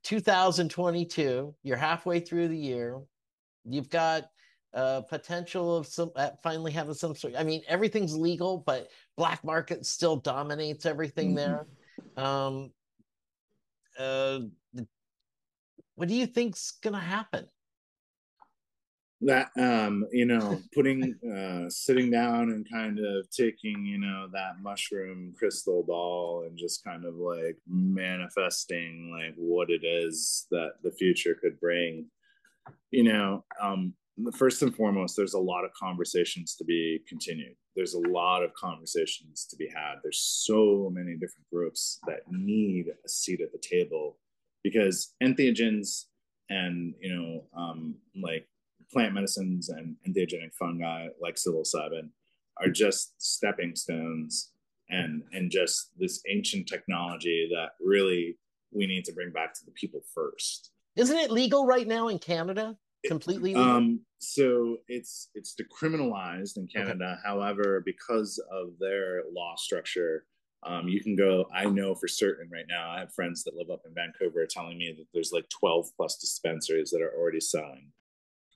[0.03, 1.55] 2022.
[1.63, 2.99] You're halfway through the year.
[3.65, 4.29] You've got
[4.73, 7.35] uh, potential of some uh, finally having some sort.
[7.37, 11.35] I mean, everything's legal, but black market still dominates everything Mhm.
[11.35, 11.67] there.
[12.17, 12.71] Um,
[13.97, 14.39] uh,
[15.95, 17.47] what do you think's gonna happen?
[19.23, 24.59] that um you know putting uh sitting down and kind of taking you know that
[24.61, 30.91] mushroom crystal ball and just kind of like manifesting like what it is that the
[30.91, 32.07] future could bring
[32.89, 33.93] you know um
[34.33, 37.55] first and foremost there's a lot of conversations to be continued.
[37.75, 39.95] There's a lot of conversations to be had.
[40.03, 44.17] There's so many different groups that need a seat at the table
[44.63, 46.05] because entheogens
[46.49, 48.47] and you know um like
[48.91, 52.09] plant medicines and entheogenic fungi like psilocybin
[52.61, 54.51] are just stepping stones
[54.89, 58.37] and and just this ancient technology that really
[58.71, 60.71] we need to bring back to the people first.
[60.95, 62.75] Isn't it legal right now in Canada?
[63.05, 67.17] Completely um so it's it's decriminalized in canada.
[67.23, 70.25] However because of their law structure
[70.63, 73.71] um, you can go i know for certain right now i have friends that live
[73.71, 77.87] up in vancouver telling me that there's like 12 plus dispensaries that are already selling.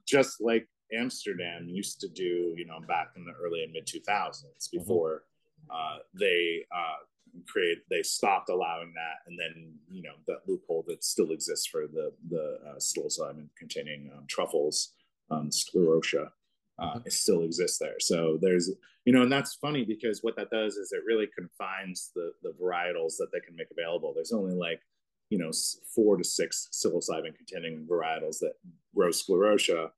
[0.08, 4.70] Just like amsterdam used to do you know back in the early and mid 2000s
[4.72, 5.24] before
[5.72, 7.02] uh, they uh,
[7.48, 9.28] create they stopped allowing that.
[9.28, 14.12] And then you know that loophole that still exists for the the uh, psilocybin containing
[14.16, 14.94] um, truffles
[15.32, 16.30] um, sclerotia
[16.78, 18.00] uh, it still exists there.
[18.00, 18.72] So there's
[19.06, 22.54] you know and that's funny because what that does is it really confines the the
[22.62, 24.14] varietals that they can make available.
[24.14, 24.82] There's only like
[25.30, 25.52] you know
[25.94, 28.54] four to six psilocybin containing varietals that
[28.96, 29.90] grow sclerotia.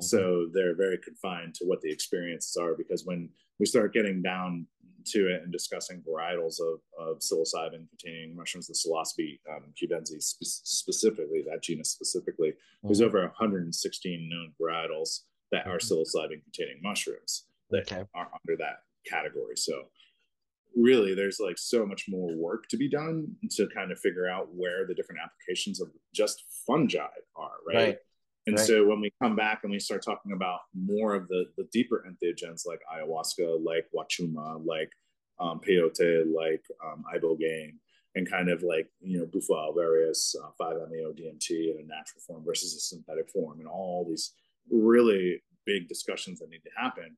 [0.00, 3.28] So they're very confined to what the experiences are because when
[3.60, 4.66] we start getting down
[5.06, 9.72] to it and discussing varietals of, of psilocybin containing mushrooms, the psilocybe um,
[10.20, 17.44] spe- specifically, that genus specifically, there's over 116 known varietals that are psilocybin containing mushrooms
[17.70, 18.04] that Okay.
[18.14, 19.56] are under that category.
[19.56, 19.84] So
[20.76, 24.48] really there's like so much more work to be done to kind of figure out
[24.54, 27.00] where the different applications of just fungi
[27.36, 27.76] are, right?
[27.76, 27.98] Right.
[28.46, 28.66] And Right.
[28.66, 32.04] so when we come back and we start talking about more of the the deeper
[32.08, 34.90] entheogens like ayahuasca, like wachuma, like
[35.38, 37.74] um, peyote, like um, ibogaine,
[38.14, 42.44] and kind of like you know bufo alvarius, uh, 5-MeO DMT in a natural form
[42.44, 44.32] versus a synthetic form, and all these
[44.70, 47.16] really big discussions that need to happen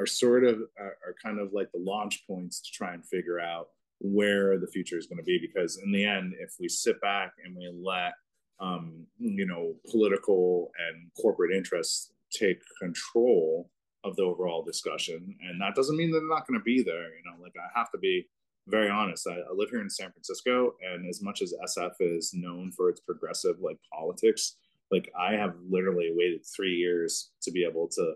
[0.00, 3.38] are sort of are, are kind of like the launch points to try and figure
[3.38, 3.68] out
[4.00, 5.38] where the future is going to be.
[5.38, 8.14] Because in the end, if we sit back and we let
[8.62, 13.68] um, you know, political and corporate interests take control
[14.04, 15.36] of the overall discussion.
[15.42, 17.08] And that doesn't mean they're not going to be there.
[17.14, 18.26] You know, like I have to be
[18.68, 19.26] very honest.
[19.26, 22.88] I, I live here in San Francisco, and as much as SF is known for
[22.88, 24.56] its progressive like politics,
[24.90, 28.14] like I have literally waited three years to be able to,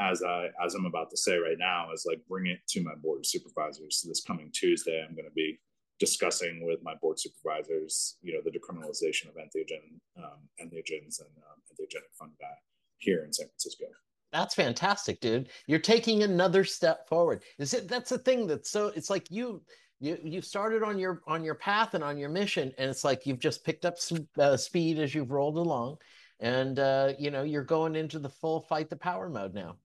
[0.00, 2.94] as I as I'm about to say right now, is like bring it to my
[2.96, 4.00] board of supervisors.
[4.00, 5.58] So this coming Tuesday, I'm going to be
[5.98, 11.60] discussing with my board supervisors, you know, the decriminalization of entheogen, um, entheogens and um,
[11.70, 12.54] entheogenic fungi
[12.98, 13.84] here in San Francisco.
[14.32, 15.50] That's fantastic, dude.
[15.68, 17.44] You're taking another step forward.
[17.58, 17.86] Is it?
[17.88, 18.88] That's the thing that's so.
[18.88, 19.62] It's like you
[20.00, 23.26] you you started on your on your path and on your mission, and it's like
[23.26, 25.98] you've just picked up some uh, speed as you've rolled along,
[26.40, 29.76] and uh, you know you're going into the full fight the power mode now.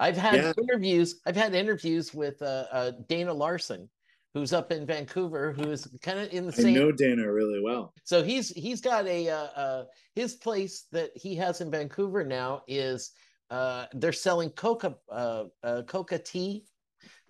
[0.00, 0.52] I've had Yeah.
[0.56, 1.20] interviews.
[1.26, 3.90] I've had interviews with uh, uh, Dana Larsen,
[4.34, 6.76] who's up in Vancouver, who's kind of in the same.
[6.76, 7.92] I know Dana really well.
[8.04, 12.62] So he's he's got a uh, uh, his place that he has in Vancouver now
[12.68, 13.12] is
[13.50, 16.64] uh, they're selling coca uh, uh, coca tea.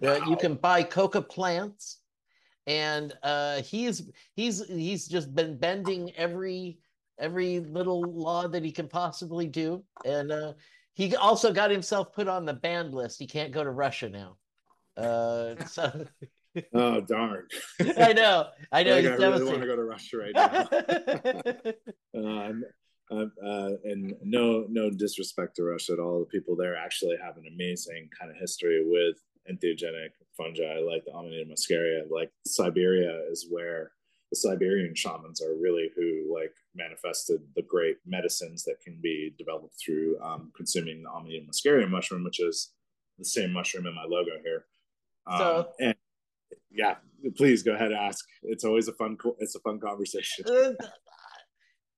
[0.04, 1.98] Uh, you can buy coca plants,
[2.66, 6.78] and uh, he's he's he's just been bending every
[7.18, 10.52] every little law that he can possibly do, and uh,
[10.94, 13.18] he also got himself put on the banned list.
[13.18, 14.36] He can't go to Russia now.
[14.96, 16.06] Uh, so
[16.74, 17.46] Oh darn!
[17.98, 18.96] I know, I know.
[18.96, 20.68] Like, I really want to go to Russia right now.
[22.14, 22.64] um,
[23.10, 26.20] uh, and no, no disrespect to Russia at all.
[26.20, 29.16] The people there actually have an amazing kind of history with
[29.50, 32.02] entheogenic fungi like the Amanita muscaria.
[32.10, 33.92] Like Siberia is where
[34.30, 39.74] the Siberian shamans are really who like manifested the great medicines that can be developed
[39.82, 42.72] through um, consuming the Amanita muscaria mushroom, which is
[43.18, 44.66] the same mushroom in my logo here.
[45.26, 45.94] Um, So- and
[46.70, 46.96] yeah,
[47.36, 48.24] please go ahead and ask.
[48.42, 50.44] It's always a fun, it's a fun conversation.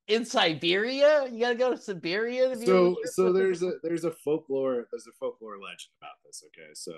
[0.09, 4.11] In Siberia, you gotta go to Siberia to be so so there's a there's a
[4.11, 6.93] folklore there's a folklore legend about this okay so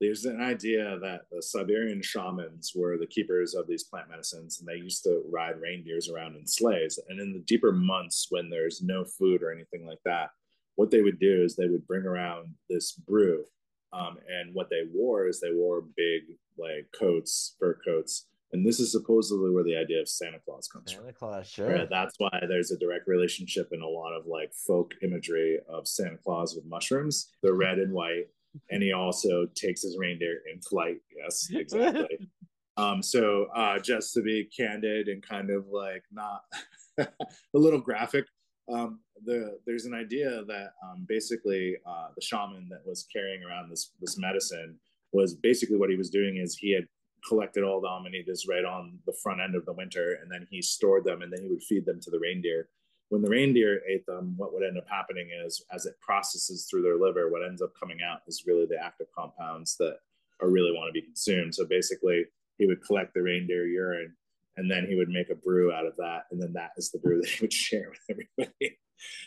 [0.00, 4.68] there's an idea that the siberian shamans were the keepers of these plant medicines and
[4.68, 8.82] they used to ride reindeers around in sleighs and in the deeper months when there's
[8.82, 10.30] no food or anything like that
[10.76, 13.44] what they would do is they would bring around this brew
[13.92, 16.22] um, and what they wore is they wore big
[16.58, 20.92] like coats fur coats and this is supposedly where the idea of santa claus comes
[20.92, 21.72] from Santa Claus, sure.
[21.72, 25.86] Right, that's why there's a direct relationship in a lot of like folk imagery of
[25.86, 27.28] Santa Claus with mushrooms.
[27.42, 28.26] They're red and white,
[28.70, 30.98] and he also takes his reindeer in flight.
[31.16, 32.28] Yes, exactly.
[32.76, 36.42] um, so uh, just to be candid and kind of like not
[36.98, 37.08] a
[37.54, 38.26] little graphic,
[38.72, 43.70] um, the there's an idea that um, basically uh, the shaman that was carrying around
[43.70, 44.78] this this medicine
[45.12, 46.86] was basically what he was doing is he had
[47.26, 50.62] collected all the amanitas right on the front end of the winter and then he
[50.62, 52.68] stored them and then he would feed them to the reindeer.
[53.08, 56.82] When the reindeer ate them what would end up happening is as it processes through
[56.82, 59.98] their liver what ends up coming out is really the active compounds that
[60.40, 61.54] are really want to be consumed.
[61.54, 62.24] So basically
[62.58, 64.14] he would collect the reindeer urine
[64.56, 66.98] and then he would make a brew out of that and then that is the
[66.98, 68.78] brew that he would share with everybody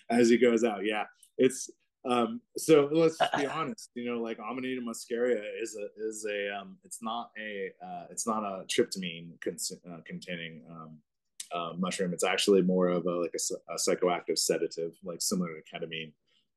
[0.10, 0.86] as he goes out.
[0.86, 1.06] Yeah
[1.40, 1.72] it's
[2.06, 6.56] um so let's just be honest you know like amanita muscaria is a is a
[6.56, 10.98] um it's not a uh it's not a tryptamine cons- uh, containing um
[11.52, 12.14] uh, mushroom.
[12.14, 16.12] It's actually more of a like a psychoactive sedative like similar to ketamine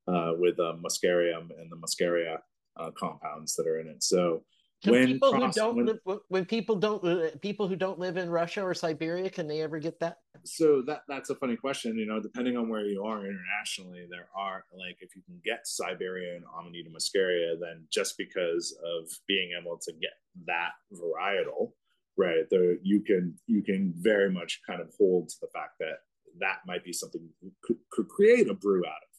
[0.09, 2.39] uh with uh, muscarium and the muscaria
[2.77, 4.03] uh, compounds that are in it.
[4.03, 4.43] So
[4.91, 8.29] when people who don't when- live, when people don't uh, people who don't live in
[8.31, 10.19] Russia or Siberia, can they ever get that?
[10.45, 14.27] so that that's a funny question you know depending on where you are internationally there
[14.37, 19.79] are like if you can get siberian amanita muscaria then just because of being able
[19.81, 20.11] to get
[20.47, 21.71] that varietal
[22.17, 25.99] right there you can you can very much kind of hold to the fact that
[26.41, 29.11] that might be something you could, could create a brew out of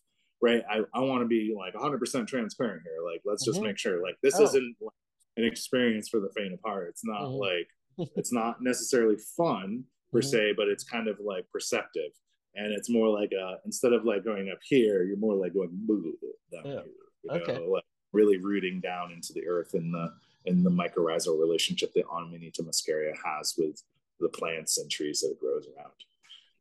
[0.41, 3.67] right i, I want to be like 100% transparent here like let's just Mhm.
[3.67, 4.43] make sure like this Oh.
[4.43, 4.91] isn't like,
[5.37, 7.39] an experience for the faint of heart it's not Mhm.
[7.39, 7.67] like
[8.17, 10.23] it's not necessarily fun per Mhm.
[10.23, 12.11] se, but it's kind of like perceptive.
[12.55, 15.69] And it's more like a instead of like going up here, you're more like going
[15.71, 16.17] boo
[16.51, 16.81] down Yeah.
[16.83, 16.93] here.
[17.23, 17.53] You Okay.
[17.53, 20.11] know, like really rooting down into the earth in the
[20.45, 23.81] in the mycorrhizal relationship that Amanita muscaria has with
[24.19, 25.93] the plants and trees that it grows around.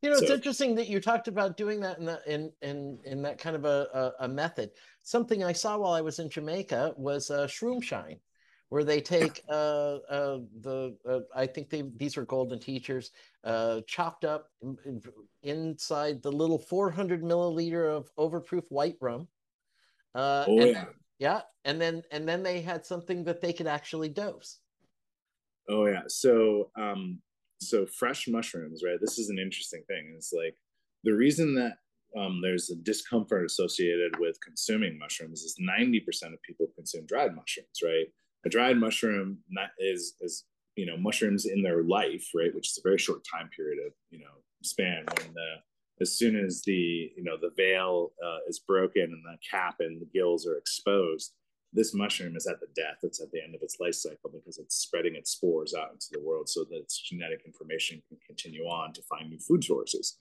[0.02, 3.22] You know, it's interesting that you talked about doing that in that in in in
[3.22, 3.88] that kind of a,
[4.20, 4.70] a, a method.
[5.02, 8.18] Something I saw while I was in Jamaica was uh, shroom shine,
[8.72, 13.10] where they take uh, uh, the uh, I think they these are golden teachers
[13.44, 15.02] uh, chopped up in- in-
[15.42, 19.28] inside the little 400 milliliter of overproof white rum.
[20.14, 20.72] Uh, Oh and yeah.
[20.72, 24.60] then- yeah, and then and then they had something that they could actually dose.
[25.68, 26.04] Oh yeah.
[26.08, 27.20] So um
[27.60, 28.98] so fresh mushrooms, right?
[29.02, 30.14] This is an interesting thing.
[30.16, 30.56] It's like
[31.04, 31.74] the reason that
[32.18, 37.78] um, there's a discomfort associated with consuming mushrooms is 90% of people consume dried mushrooms,
[37.82, 38.06] right?
[38.44, 39.38] A dried mushroom
[39.78, 40.44] is is
[40.76, 43.92] you know mushrooms in their life, right, which is a very short time period of
[44.10, 45.56] you know span when the
[46.00, 50.00] as soon as the you know the veil uh, is broken and the cap and
[50.00, 51.32] the gills are exposed,
[51.72, 52.98] this mushroom is at the death.
[53.02, 56.08] It's at the end of its life cycle because it's spreading its spores out into
[56.12, 60.18] the world so that its genetic information can continue on to find new food sources.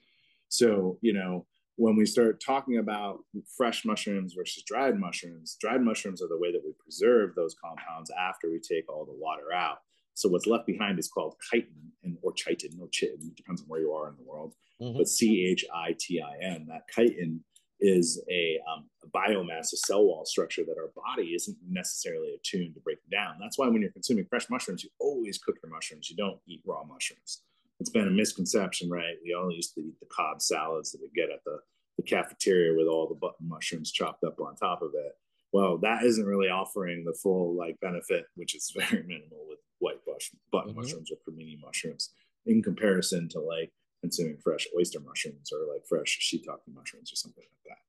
[0.47, 1.45] So, you know,
[1.77, 3.19] when we start talking about
[3.57, 8.11] fresh mushrooms versus dried mushrooms, dried mushrooms are the way that we preserve those compounds
[8.19, 9.79] after we take all the water out.
[10.13, 13.79] So what's left behind is called chitin and or chitin or chitin, depends on where
[13.79, 14.53] you are in the world.
[14.81, 14.97] Mhm.
[14.97, 17.43] But C H I T I N, that chitin
[17.79, 22.75] is a, um, a biomass, a cell wall structure that our body isn't necessarily attuned
[22.75, 23.37] to break down.
[23.39, 26.09] That's why when you're consuming fresh mushrooms, you always cook your mushrooms.
[26.09, 27.41] You don't eat raw mushrooms.
[27.81, 29.15] It's been a misconception, right?
[29.25, 31.57] We all used to eat the Cobb salads that we get at the,
[31.97, 35.13] the cafeteria with all the button mushrooms chopped up on top of it.
[35.51, 40.05] Well, that isn't really offering the full like benefit, which is very minimal with white
[40.05, 40.75] bush, button Mhm.
[40.75, 42.11] mushrooms or cremini mushrooms
[42.45, 43.71] in comparison to like
[44.01, 47.81] consuming fresh oyster mushrooms or like fresh shiitake mushrooms or something like that.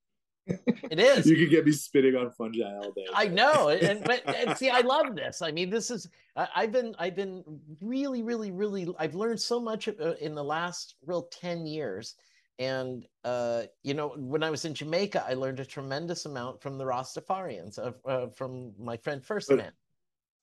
[0.46, 1.26] It is.
[1.26, 3.06] You could get me spitting on fungi all day.
[3.14, 5.40] I know, and but and see, I love this.
[5.40, 7.44] I mean, this is I, I've been I've been
[7.80, 8.88] really, really, really.
[8.98, 12.14] I've learned so much uh, in the last real ten years,
[12.58, 16.76] and uh, you know, when I was in Jamaica, I learned a tremendous amount from
[16.78, 19.72] the Rastafarians, of, uh, from my friend First But- Man.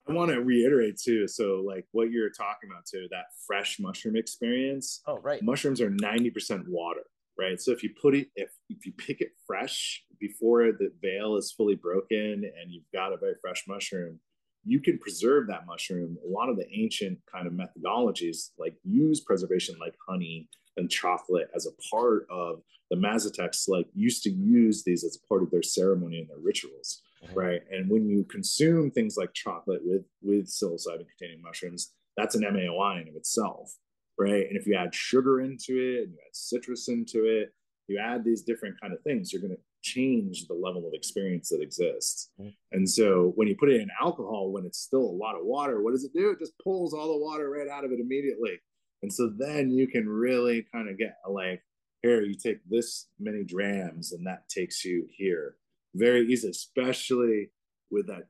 [0.07, 1.27] I want to reiterate too.
[1.27, 5.01] So, like what you're talking about too, that fresh mushroom experience.
[5.05, 5.39] Oh, right.
[5.43, 7.03] Mushrooms are 90% water,
[7.39, 7.59] right?
[7.59, 11.51] So if you put it, if if you pick it fresh before the veil is
[11.51, 14.19] fully broken and you've got a very fresh mushroom,
[14.65, 16.17] you can preserve that mushroom.
[16.25, 21.49] A lot of the ancient kind of methodologies like use preservation like honey and chocolate
[21.55, 25.51] as a part of the Mazatecs like used to use these as a part of
[25.51, 27.33] their ceremony and their rituals uh-huh.
[27.35, 32.41] right and when you consume things like chocolate with with psilocybin containing mushrooms that's an
[32.41, 33.75] maoi in of itself
[34.19, 34.45] right?
[34.47, 37.53] And if you add sugar into it and you add citrus into it
[37.87, 41.49] you add these different kind of things you're going to change the level of experience
[41.49, 42.29] that exists.
[42.39, 42.53] Mhm.
[42.73, 45.81] and so when you put it in alcohol when it's still a lot of water
[45.81, 46.29] what does it do?
[46.31, 48.59] It just pulls all the water right out of it immediately.
[49.01, 51.63] And so then you can really kind of get like
[52.03, 55.55] here you take this many drams and that takes you here.
[55.95, 57.49] Very easy, especially
[57.89, 58.27] with that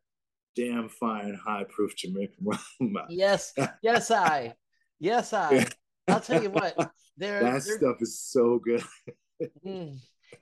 [0.55, 2.37] damn fine high proof Jamaican
[2.79, 2.97] rum.
[3.09, 4.53] Yes, yes, I,
[4.99, 5.65] yes, I.
[6.09, 6.75] I'll tell you what.
[7.17, 8.83] There, that there- stuff is so good.
[9.65, 9.97] Mm.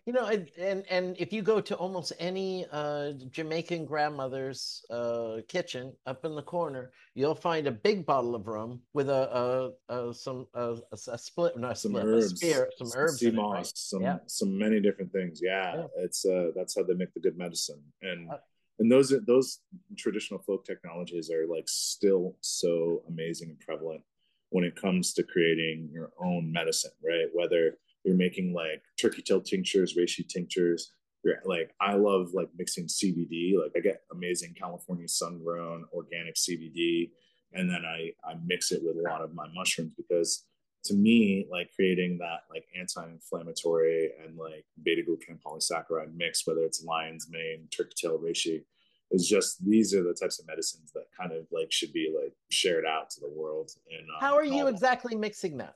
[0.06, 5.38] You know, and, and and if you go to almost any uh, Jamaican grandmother's uh,
[5.48, 9.94] kitchen up in the corner, you'll find a big bottle of rum with a, a,
[10.10, 13.56] a some a, a- split, not a Some split, herbs, spear, some herbs, sea moss,
[13.56, 13.72] right?
[13.76, 14.18] some Yeah.
[14.26, 15.40] some many different things.
[15.44, 15.88] Yeah, Yeah.
[16.06, 18.38] it's uh that's how they make the good medicine, and Uh,
[18.80, 19.60] and those those
[19.96, 24.04] traditional folk technologies are like still so amazing and prevalent
[24.50, 27.28] when it comes to creating your own medicine, right?
[27.34, 30.94] Whether you're making like turkey tail tinctures, reishi tinctures.
[31.24, 33.60] You're like, I love like mixing CBD.
[33.62, 37.12] Like I get amazing California sun grown organic CBD,
[37.54, 40.46] and then I I mix it with a lot of my mushrooms because
[40.86, 46.84] to me, like creating that like anti-inflammatory and like beta glucan polysaccharide mix, whether it's
[46.84, 48.64] lion's mane, turkey tail reishi,
[49.12, 52.34] is just these are the types of medicines that kind of like should be like
[52.52, 53.72] shared out to the world.
[53.90, 55.76] And um, How are you exactly mixing that?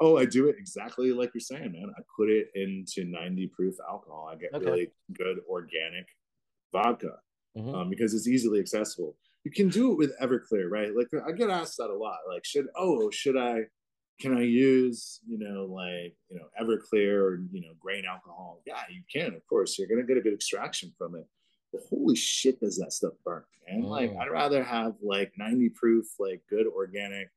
[0.00, 1.92] Oh, I do it exactly like you're saying, man.
[1.96, 4.30] I put it into 90 proof alcohol.
[4.32, 4.64] I get Okay.
[4.64, 6.06] really good organic
[6.72, 7.18] vodka
[7.56, 7.74] Mhm.
[7.74, 9.16] um, because it's easily accessible.
[9.44, 10.94] You can do it with Everclear, right?
[10.94, 12.18] Like I get asked that a lot.
[12.28, 13.62] Like, should oh, should I?
[14.20, 18.62] Can I use you know like you know Everclear or you know grain alcohol?
[18.66, 19.34] Yeah, you can.
[19.34, 21.26] Of course, you're gonna get a good extraction from it.
[21.90, 23.44] Holy shit, does that stuff burn?
[23.66, 24.20] And like, Mm.
[24.20, 27.28] I'd rather have like 90 proof, like good organic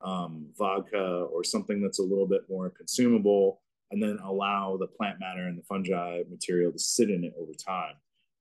[0.00, 5.20] um, vodka or something that's a little bit more consumable, and then allow the plant
[5.20, 7.94] matter and the fungi material to sit in it over time.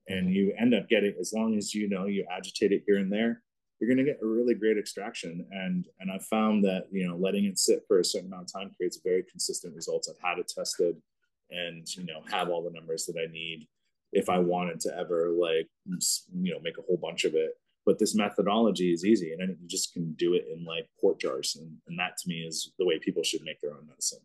[0.08, 3.12] And you end up getting, as long as you know you agitate it here and
[3.12, 3.42] there,
[3.80, 5.46] you're going to get a really great extraction.
[5.52, 8.54] And and I found that you know letting it sit for a certain amount of
[8.54, 10.10] time creates very consistent results.
[10.10, 11.02] I've had it tested,
[11.50, 13.68] and you know have all the numbers that I need
[14.14, 17.52] if I wanted to ever like you know make a whole bunch of it.
[17.86, 21.58] But this methodology is easy and you just can do it in like quart jars
[21.60, 24.20] and, and that to me is the way people should make their own medicine.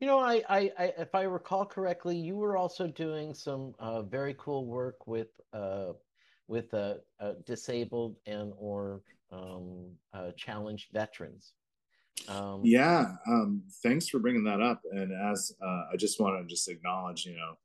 [0.00, 4.00] You know, I, I, I, if I recall correctly, you were also doing some uh,
[4.02, 5.92] very cool work with, uh,
[6.46, 11.52] with uh, uh, disabled and or um, uh, challenged veterans.
[12.28, 14.80] Um, yeah um, thanks for bringing that up.
[14.90, 17.56] And as uh, i just want to just acknowledge you know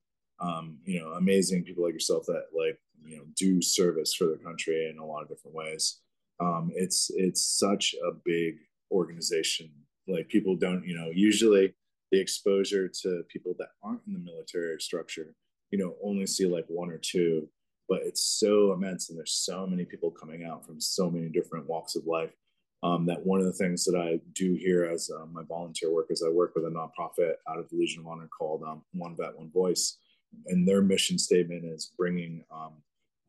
[0.44, 4.38] um, you know amazing people like yourself that like you know do service for their
[4.38, 6.00] country in a lot of different ways
[6.39, 8.56] um, it's it's such a big
[8.91, 9.72] organization
[10.08, 11.74] like people don't you know usually
[12.12, 15.34] the exposure to people that aren't in the military structure
[15.72, 17.48] you know only see like one or two
[17.89, 21.68] but it's so immense and there's so many people coming out from so many different
[21.68, 22.34] walks of life
[22.84, 26.08] um, that one of the things that I do here as uh, my volunteer work
[26.10, 29.16] is I work with a nonprofit out of the Legion of Honor called um, One
[29.16, 29.98] Vet, One Voice.
[30.47, 32.73] And their mission statement is bringing um,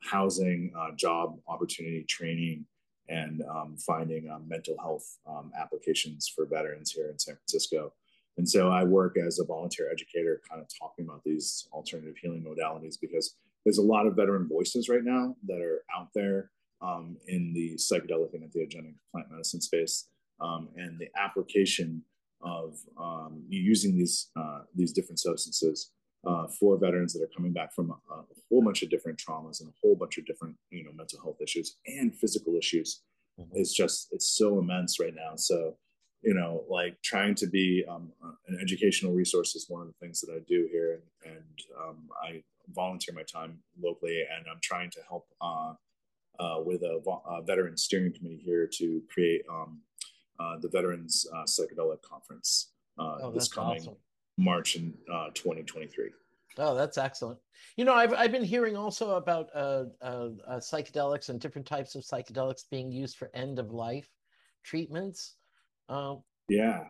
[0.03, 2.67] housing, uh, job opportunity, training,
[3.09, 7.93] and um, finding um, mental health um, applications for veterans here in San Francisco.
[8.37, 12.43] And so I work as a volunteer educator, kind of talking about these alternative healing
[12.45, 16.51] modalities because there's a lot of veteran voices right now that are out there
[16.83, 20.09] um, in the psychedelic and entheogenic plant medicine space,
[20.41, 22.03] um, and the application
[22.43, 25.93] of um, using these uh, these different substances
[26.27, 29.61] uh, for veterans that are coming back from a, a, whole bunch of different traumas
[29.61, 33.03] and a whole bunch of different you know mental health issues and physical issues.
[33.39, 33.49] Mhm.
[33.55, 35.37] It's just it's so immense right now.
[35.37, 35.77] So
[36.23, 38.11] you know, like trying to be um,
[38.49, 42.09] an educational resource is one of the things that I do here, and, and um,
[42.23, 42.43] I
[42.75, 45.75] volunteer my time locally, and I'm trying to help uh,
[46.39, 49.83] uh, with a, a, veteran steering committee here to create um,
[50.41, 53.97] uh, the Veterans uh, Psychedelic Conference uh, Oh, this coming awesome.
[54.37, 56.11] March in uh, 2023.
[56.59, 57.39] Oh, that's excellent.
[57.77, 61.95] You know, I've I've been hearing also about uh, uh, uh, psychedelics and different types
[61.95, 64.09] of psychedelics being used for end of life
[64.63, 65.35] treatments.
[65.89, 66.85] Um, Yeah,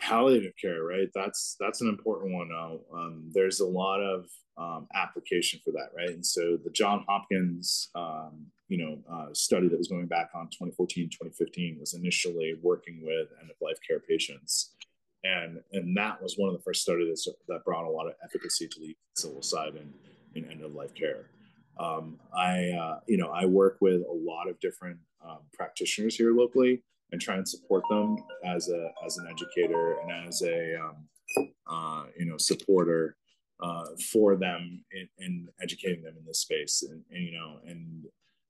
[0.00, 1.08] palliative care, right?
[1.14, 2.50] That's that's an important one.
[2.52, 4.26] Uh, um, there's a lot of
[4.58, 6.10] um, application for that, right?
[6.10, 10.46] And so the John Hopkins, um, you know, uh, study that was going back on
[10.46, 14.74] 2014, 2015 was initially working with end of life care patients,
[15.24, 18.68] and and that was one of the first studies that, brought a lot of efficacy
[18.68, 19.88] to the psilocybin
[20.34, 21.26] in end of life care.
[21.78, 26.32] Um, I, uh, you know, I work with a lot of different um, practitioners here
[26.32, 30.96] locally and try and support them as a as an educator and as a um,
[31.66, 33.16] uh, you know supporter
[33.60, 38.04] uh, for them in, in educating them in this space and, and you know and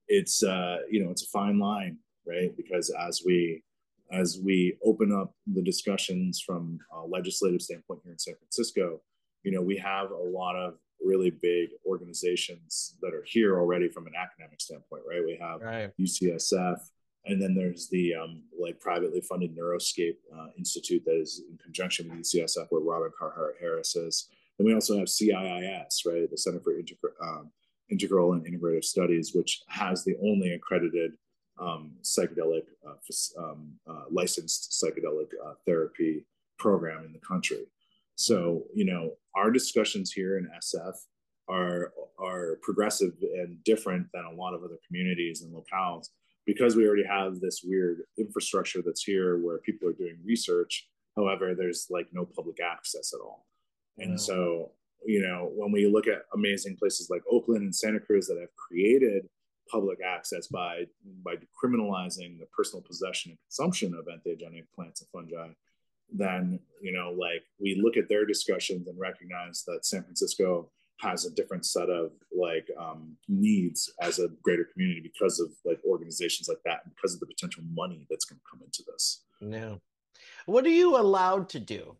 [0.09, 3.63] it's uh, you know it's a fine line right because as we
[4.11, 9.01] as we open up the discussions from a legislative standpoint here in San Francisco
[9.43, 14.07] you know we have a lot of really big organizations that are here already from
[14.07, 15.91] an academic standpoint right we have right.
[16.01, 16.79] UCSF
[17.29, 22.09] and then there's the um, like privately funded Neuroscape uh, Institute that is in conjunction
[22.09, 24.29] with UCSF, where Robin Carhart Harris is.
[24.59, 27.51] And we also have CIIS, right, the Center for Integr- um,
[27.91, 31.13] Integral and Integrative Studies, which has the only accredited
[31.61, 36.25] um, psychedelic uh, um, uh, licensed psychedelic uh, therapy
[36.59, 37.65] program in the country.
[38.17, 40.95] So you know, our discussions here in SF
[41.49, 46.09] are are progressive and different than a lot of other communities and locales
[46.47, 51.55] because we already have this weird infrastructure that's here where people are doing research however
[51.55, 53.47] there's like no public access at all
[53.99, 54.17] and Yeah.
[54.17, 54.73] so
[55.07, 58.55] you know when we look at amazing places like oakland and santa cruz that have
[58.57, 59.27] created
[59.71, 60.85] public access by
[61.25, 65.49] by decriminalizing the personal possession and consumption of entheogenic plants and fungi
[66.11, 71.25] then you know like we look at their discussions and recognize that san francisco has
[71.25, 76.49] a different set of like um, needs as a greater community because of like organizations
[76.49, 79.77] like that and because of the potential money that's going to come into this Yeah.
[80.47, 81.97] What are you allowed to do?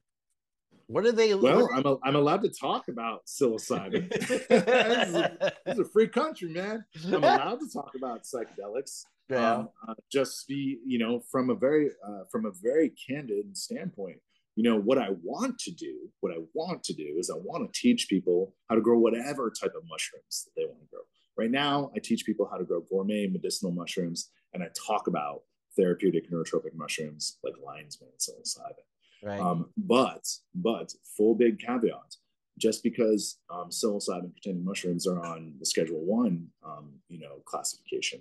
[0.89, 1.35] What are they?
[1.35, 5.85] well i'm, a, I'm allowed to talk about psilocybin this, is a, this is a
[5.85, 9.53] free country man i'm allowed to talk about psychedelics Yeah.
[9.57, 14.19] um, uh, just be you know from a very uh, from a very candid standpoint
[14.57, 17.61] you know what i want to do what i want to do is i want
[17.67, 21.05] to teach people how to grow whatever type of mushrooms that they want to grow
[21.41, 24.21] right now i teach people how to grow gourmet medicinal mushrooms
[24.55, 25.39] and i talk about
[25.77, 28.88] therapeutic neurotrophic mushrooms like lion's mane psilocybin
[29.23, 29.41] right.
[29.41, 32.17] um, but but full big caveat
[32.59, 38.21] just because um, psilocybin containing mushrooms are on the schedule one um, you know classification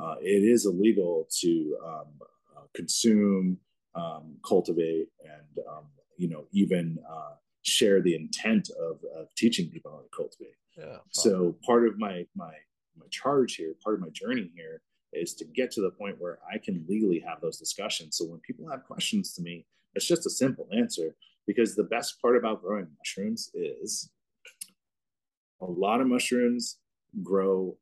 [0.00, 2.06] uh, it is illegal to um,
[2.56, 3.58] uh, consume
[3.94, 5.84] um, cultivate and um,
[6.16, 10.98] you know even uh, share the intent of, of teaching people how to cultivate yeah.
[11.10, 12.52] so part of my my
[13.00, 14.82] my charge here, part of my journey here,
[15.12, 18.16] is to get to the point where I can legally have those discussions.
[18.16, 21.16] So when people have questions to me, it's just a simple answer.
[21.46, 24.10] Because the best part about growing mushrooms is
[25.60, 26.78] a lot of mushrooms
[27.22, 27.76] grow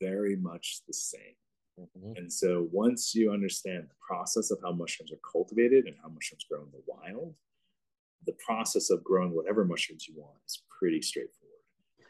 [0.00, 1.36] very much the same.
[1.78, 2.16] Mhm.
[2.16, 6.44] And so once you understand the process of how mushrooms are cultivated and how mushrooms
[6.44, 7.34] grow in the wild,
[8.26, 11.62] the process of growing whatever mushrooms you want is pretty straightforward.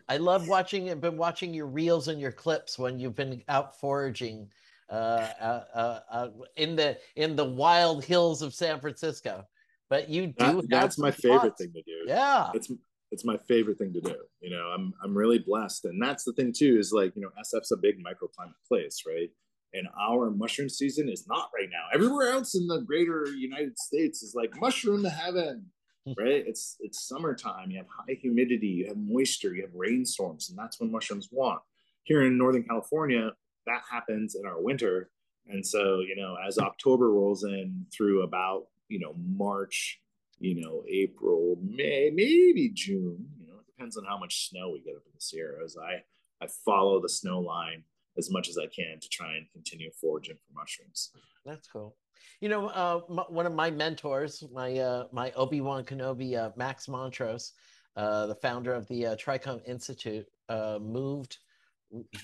[0.09, 0.91] I love watching.
[0.91, 4.51] I've been watching your reels and your clips when you've been out foraging
[4.91, 5.29] Uh,
[5.75, 9.45] uh, uh, in the in the wild hills of San Francisco.
[9.91, 10.33] But you do.
[10.39, 12.05] That- have that's my favorite thing to do.
[12.07, 12.51] Yeah.
[12.55, 12.71] it's
[13.11, 14.17] it's my favorite thing to do.
[14.41, 16.79] You know, I'm I'm really blessed, and that's the thing too.
[16.79, 19.31] Is like you know, SF's a big microclimate place, right?
[19.75, 21.87] And our mushroom season is not right now.
[21.93, 25.67] Everywhere else in the greater United States is like mushroom to heaven,
[26.07, 26.13] hmm.
[26.19, 26.45] right?
[26.47, 27.71] It's it's summertime.
[27.71, 31.61] You have high humidity, you have moisture, you have rainstorms, and that's when mushrooms want.
[32.05, 33.33] Here in Northern California,
[33.69, 35.11] that happens in our winter,
[35.47, 40.01] and so you know, as October rolls in through about you know March
[40.41, 43.27] you know, April, May, maybe June.
[43.41, 45.77] You know, it depends on how much snow we get up in the Sierras.
[45.77, 46.03] I
[46.45, 47.83] I follow the snow line
[48.17, 51.11] as much as I can to try and continue foraging for mushrooms.
[51.45, 51.97] That's cool.
[52.41, 56.51] You know, uh, m- one of my mentors, my uh, my Obi Wan Kenobi, uh,
[56.57, 57.53] Max Montrose,
[57.97, 61.39] uh, the founder of the uh, Trichome Institute, uh, moved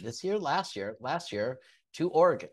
[0.00, 1.58] this year, last year, last year
[1.94, 2.50] to Oregon,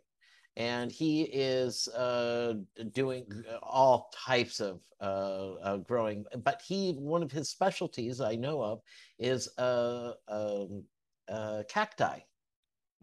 [0.56, 2.54] and he is uh,
[2.94, 3.26] doing
[3.62, 6.26] all types of uh, uh, growing.
[6.44, 8.82] But he, one of his specialties I know of,
[9.18, 10.84] is uh, um,
[11.30, 12.20] uh, cacti.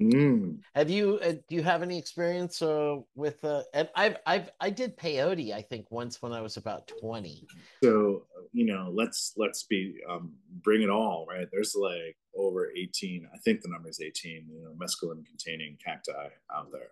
[0.00, 0.58] Mm.
[0.76, 1.18] Have you?
[1.20, 3.44] Uh, do you have any experience uh, with?
[3.44, 5.52] Uh, and I've, I've, I did peyote.
[5.52, 7.48] I think once when I was about twenty.
[7.82, 8.22] So
[8.52, 11.46] you know, let's let's be um, bring it all right.
[11.50, 13.28] There's like over eighteen.
[13.34, 14.46] I think the number is eighteen.
[14.50, 16.90] You know, mescaline containing cacti out there,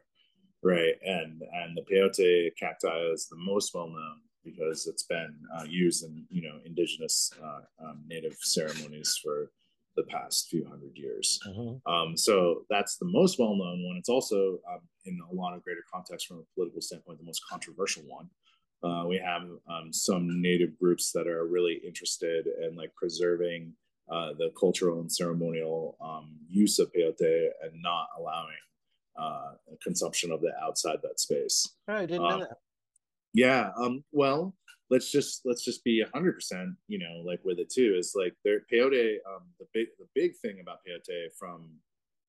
[0.63, 0.95] right?
[1.05, 6.05] And and the peyote cacti is the most well known because it's been uh, used
[6.05, 9.51] in you know indigenous uh, um, native ceremonies for
[9.97, 11.41] the past few hundred years.
[11.49, 11.93] Mm-hmm.
[11.93, 13.97] Um, so that's the most well known one.
[13.97, 17.43] It's also, um, in a lot of greater context from a political standpoint, the most
[17.51, 18.29] controversial one.
[18.83, 23.72] Uh, we have um, some native groups that are really interested in like preserving
[24.12, 28.55] uh, the cultural and ceremonial um, use of peyote and not allowing
[29.18, 29.53] uh,
[29.83, 31.74] consumption of it outside that space.
[31.89, 32.59] Oh, I didn't know Um, that.
[33.33, 33.70] Yeah.
[33.79, 34.55] Um, well,
[34.91, 37.97] let's just let's just be hundred percent, you know, like with it too.
[37.99, 39.16] Is like their peyote.
[39.29, 41.68] Um, the big the big thing about peyote from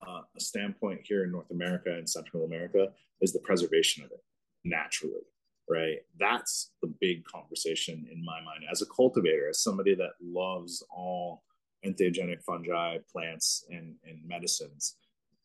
[0.07, 2.87] uh, a standpoint here in North America and Central America
[3.21, 4.23] is the preservation of it
[4.65, 5.21] naturally,
[5.69, 5.97] right?
[6.19, 11.43] That's the big conversation in my mind as a cultivator, as somebody that loves all
[11.85, 14.95] entheogenic fungi, plants, and and medicines.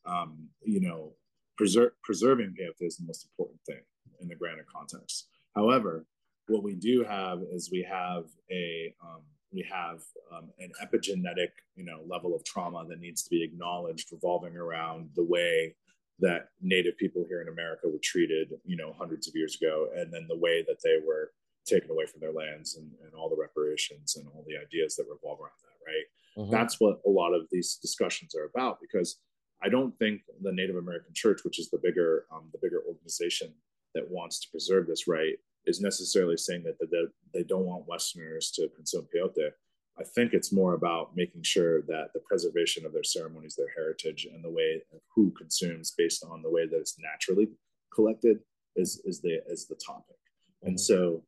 [0.05, 1.13] Um, you know,
[1.57, 3.83] preserve preserving peyote is the most important thing
[4.21, 5.29] in the grander context.
[5.55, 6.07] However,
[6.49, 10.03] what we do have is we have a um, we have
[10.35, 15.11] um, an epigenetic you know level of trauma that needs to be acknowledged revolving around
[15.15, 15.75] the way
[16.19, 20.13] that native people here in america were treated you know hundreds of years ago and
[20.13, 21.33] then the way that they were
[21.67, 25.07] taken away from their lands and, and all the reparations and all the ideas that
[25.11, 26.07] revolve around that right
[26.37, 26.51] Mhm.
[26.51, 29.21] that's what a lot of these discussions are about because
[29.63, 33.53] i don't think the native american church which is the bigger um, the bigger organization
[33.95, 35.35] that wants to preserve this right
[35.67, 39.51] is necessarily saying that, that that they don't want Westerners to consume peyote.
[39.99, 44.27] I think it's more about making sure that the preservation of their ceremonies, their heritage,
[44.33, 47.49] and the way of who consumes based on the way that it's naturally
[47.95, 48.41] collected
[48.75, 50.17] is is the is the topic.
[50.63, 50.79] And mm-hmm.
[50.79, 51.25] so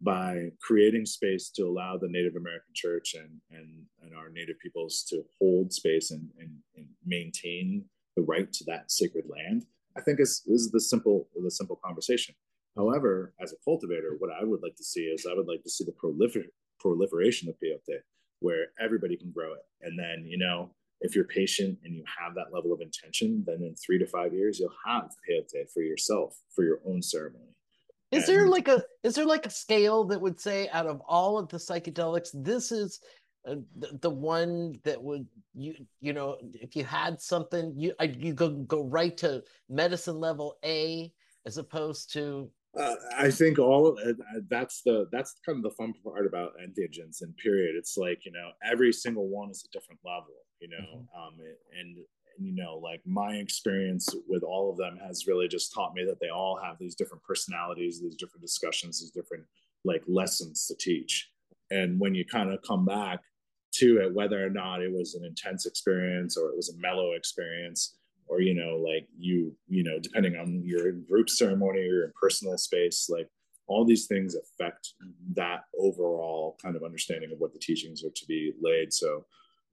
[0.00, 5.04] by creating space to allow the Native American church and and, and our native peoples
[5.10, 7.84] to hold space and, and, and maintain
[8.16, 9.64] the right to that sacred land,
[9.96, 12.34] I think is is the simple the simple conversation.
[12.76, 15.70] However, as a cultivator, what I would like to see is I would like to
[15.70, 17.98] see the prolifer- proliferation of peyote
[18.40, 19.64] where everybody can grow it.
[19.82, 20.70] And then, you know,
[21.00, 24.32] if you're patient and you have that level of intention, then in three to five
[24.32, 27.44] years, you'll have peyote for yourself, for your own ceremony.
[28.10, 31.38] Is there like a is there like a scale that would say out of all
[31.38, 33.00] of the psychedelics, this is
[33.46, 38.04] uh, the, the one that would you you know if you had something you I,
[38.04, 41.12] you go go right to medicine level A
[41.44, 44.12] as opposed to Uh, I think all of uh,
[44.48, 47.76] that's the that's kind of the fun part about entheogens and period.
[47.76, 51.34] It's like you know every single one is a different level, you know, um,
[51.78, 51.96] and, and
[52.38, 56.20] you know like my experience with all of them has really just taught me that
[56.20, 59.44] they all have these different personalities, these different discussions, these different
[59.84, 61.30] like lessons to teach.
[61.70, 63.20] And when you kind of come back
[63.74, 67.12] to it, whether or not it was an intense experience or it was a mellow
[67.12, 67.96] experience,
[68.28, 72.56] or you know like you you know depending on your group ceremony or your personal
[72.58, 73.28] space like
[73.66, 74.94] all these things affect
[75.34, 78.92] that overall kind of understanding of what the teachings are to be laid.
[78.92, 79.24] So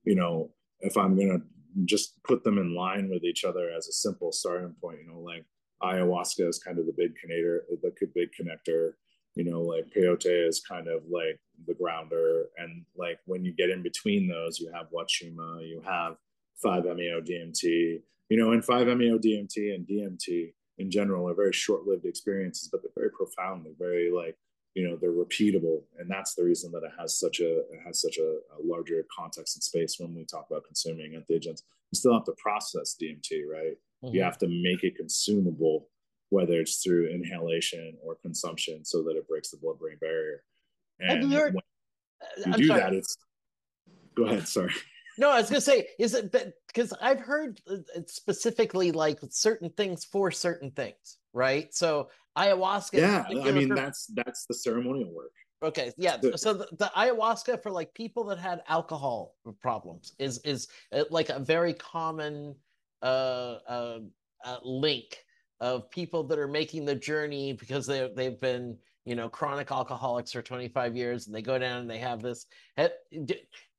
[0.03, 0.51] you know
[0.81, 1.41] if i'm going to
[1.85, 5.19] just put them in line with each other as a simple starting point you know
[5.19, 5.45] like
[5.83, 8.91] ayahuasca is kind of the big connector the big connector
[9.35, 12.45] you know like peyote is kind of like the grounder.
[12.57, 16.15] And like when you get in between those you have wachuma you have
[16.63, 22.69] 5-meo dmt you know, and 5-MeO DMT and DMT in general are very short-lived experiences,
[22.71, 23.65] but they're very profound.
[23.65, 24.35] They're very like,
[24.73, 28.01] you know, they're repeatable, and that's the reason that it has such a it has
[28.01, 31.61] such a, a larger context and space when we talk about consuming entheogens.
[31.91, 33.77] You still have to process DMT, right?
[34.01, 34.23] You Mhm.
[34.25, 35.89] have to make it consumable,
[36.29, 40.43] whether it's through inhalation or consumption, so that it breaks the blood-brain barrier.
[40.99, 41.55] Have And you when
[42.37, 42.81] you I'm do sorry.
[42.81, 43.17] that, it's
[44.15, 44.45] go ahead.
[44.47, 44.73] Sorry.
[45.17, 46.31] No, I was gonna say, is it
[46.67, 51.73] because I've heard uh, specifically like certain things for certain things, right?
[51.73, 52.93] So ayahuasca.
[52.99, 55.31] Yeah, I mean for- that's that's the ceremonial work.
[55.63, 56.17] okay, yeah.
[56.17, 61.05] the- So the, the ayahuasca for like people that had alcohol problems is is uh,
[61.09, 62.55] like a very common
[63.01, 63.05] uh,
[63.67, 63.99] uh,
[64.43, 65.17] uh, link
[65.61, 70.31] of people that are making the journey because they they've been you know chronic alcoholics
[70.31, 72.47] for 25 years and they go down and they have this
[72.77, 72.87] do
[73.25, 73.35] do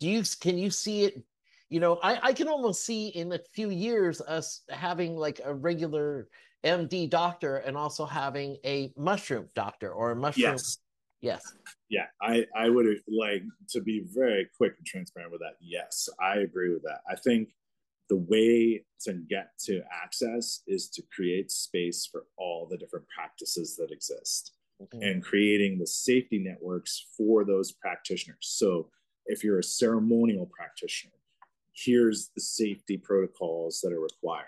[0.08, 1.22] you can you see it
[1.68, 5.52] you know i i can almost see in a few years us having like a
[5.52, 6.28] regular
[6.66, 10.54] MD doctor and also having a mushroom doctor or a mushroom.
[10.54, 10.78] Yes.
[11.20, 11.52] Yes.
[11.88, 15.54] Yeah, I I would like to be very quick and transparent with that.
[15.60, 17.00] Yes, I agree with that.
[17.08, 17.50] I think
[18.08, 23.76] the way to get to access is to create space for all the different practices
[23.76, 25.02] that exist Mhm.
[25.02, 28.36] and creating the safety networks for those practitioners.
[28.42, 28.90] So
[29.26, 31.14] if you're a ceremonial practitioner,
[31.74, 34.46] here's the safety protocols that are required.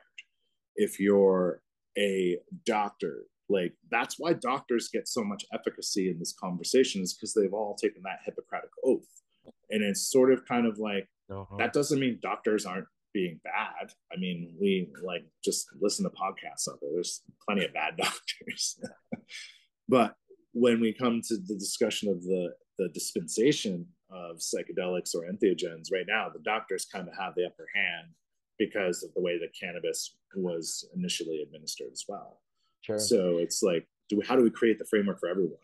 [0.77, 1.63] If you're
[1.97, 7.33] a doctor, like that's why doctors get so much efficacy in this conversation is because
[7.35, 9.09] they've all taken that Hippocratic oath.
[9.71, 11.57] And it's sort of kind of like Uh-huh.
[11.57, 13.95] that doesn't mean doctors aren't being bad.
[14.13, 16.93] I mean, we like just listen to podcasts of there.
[16.93, 18.79] There's plenty of bad doctors.
[19.89, 20.18] but
[20.59, 22.49] when we come to the discussion of the
[22.79, 27.67] the dispensation of psychedelics or entheogens, right now the doctors kind of have the upper
[27.75, 28.09] hand
[28.59, 32.41] because of the way that cannabis was initially administered as well.
[32.83, 32.99] Sure.
[32.99, 35.59] So it's like, do we, how do we create the framework for everyone?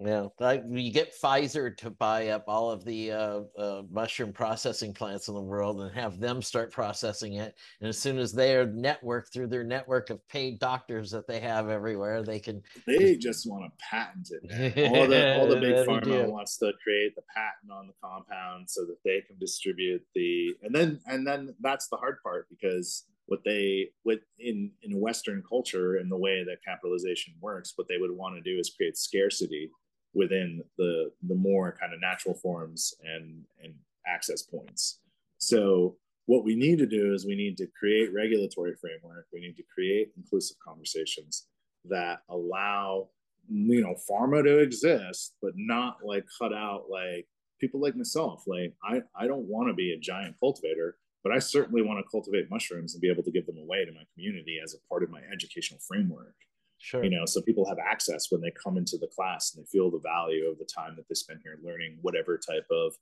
[0.00, 4.94] Yeah, like you get Pfizer to buy up all of the uh, uh, mushroom processing
[4.94, 7.56] plants in the world and have them start processing it.
[7.80, 11.68] And as soon as they're networked through their network of paid doctors that they have
[11.68, 12.62] everywhere, they can.
[12.86, 14.94] They just want to patent it.
[14.94, 16.30] All the all the big pharma do.
[16.30, 20.72] wants to create the patent on the compound so that they can distribute the and
[20.72, 25.96] then and then that's the hard part because what they what in in Western culture
[25.96, 29.70] and the way that capitalization works, what they would want to do is create scarcity
[30.18, 33.72] within the the more kind of natural forms and and
[34.06, 34.98] access points.
[35.38, 35.96] So
[36.26, 39.28] what we need to do is we need to create regulatory framework.
[39.32, 41.46] We need to create inclusive conversations
[41.84, 43.08] that allow
[43.48, 47.26] you know pharma to exist, but not like cut out like
[47.60, 48.42] people like myself.
[48.46, 52.10] Like I I don't want to be a giant cultivator, but I certainly want to
[52.10, 55.04] cultivate mushrooms and be able to give them away to my community as a part
[55.04, 56.34] of my educational framework
[56.78, 57.04] Sure.
[57.04, 59.90] you know so people have access when they come into the class and they feel
[59.90, 62.94] the value of the time that they spend here learning whatever type of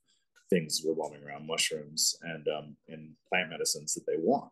[0.49, 4.51] things revolving around mushrooms and um, and plant medicines that they want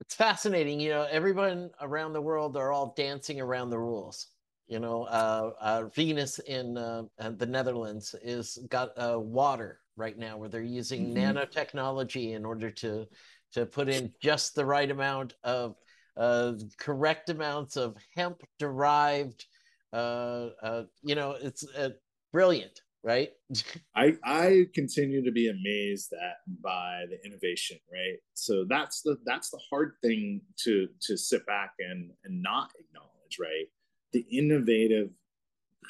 [0.00, 0.80] it's fascinating.
[0.80, 4.28] You know, everyone around the world are all dancing around the rules.
[4.66, 10.38] You know, uh, uh, Venus in uh, the Netherlands is got uh, water right now
[10.38, 11.16] where they're using Mhm.
[11.16, 13.06] nanotechnology in order to
[13.52, 15.76] to put in just the right amount of
[16.20, 19.46] uh, correct amounts of hemp derived.
[19.92, 21.88] Uh, uh, you know, it's uh,
[22.32, 23.30] brilliant, right?
[23.96, 28.18] I I continue to be amazed at by the innovation, right?
[28.34, 33.38] So that's the that's the hard thing to to sit back and and not acknowledge,
[33.40, 33.66] right?
[34.12, 35.08] The innovative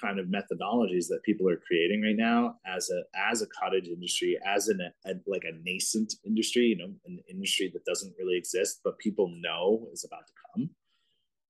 [0.00, 4.38] kind of methodologies that people are creating right now as a as a cottage industry,
[4.46, 8.80] as an a, like a nascent industry, you know, an industry that doesn't really exist,
[8.84, 10.70] but people know is about to come.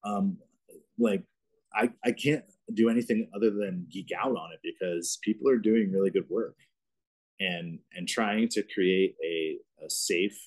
[0.05, 0.39] Um,
[0.99, 1.25] like
[1.75, 5.93] I I can't do anything other than geek out on it because people are doing
[5.93, 6.57] really good work
[7.41, 10.39] and and trying to create a, a safe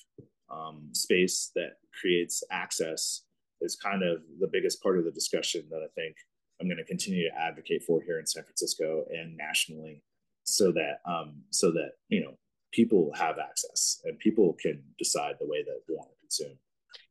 [0.50, 3.22] um, space that creates access
[3.60, 6.16] is kind of the biggest part of the discussion that I think
[6.60, 10.02] I'm going to continue to advocate for here in San Francisco and nationally,
[10.44, 12.34] so that um, so that you know
[12.72, 16.58] people have access and people can decide the way that they want to consume.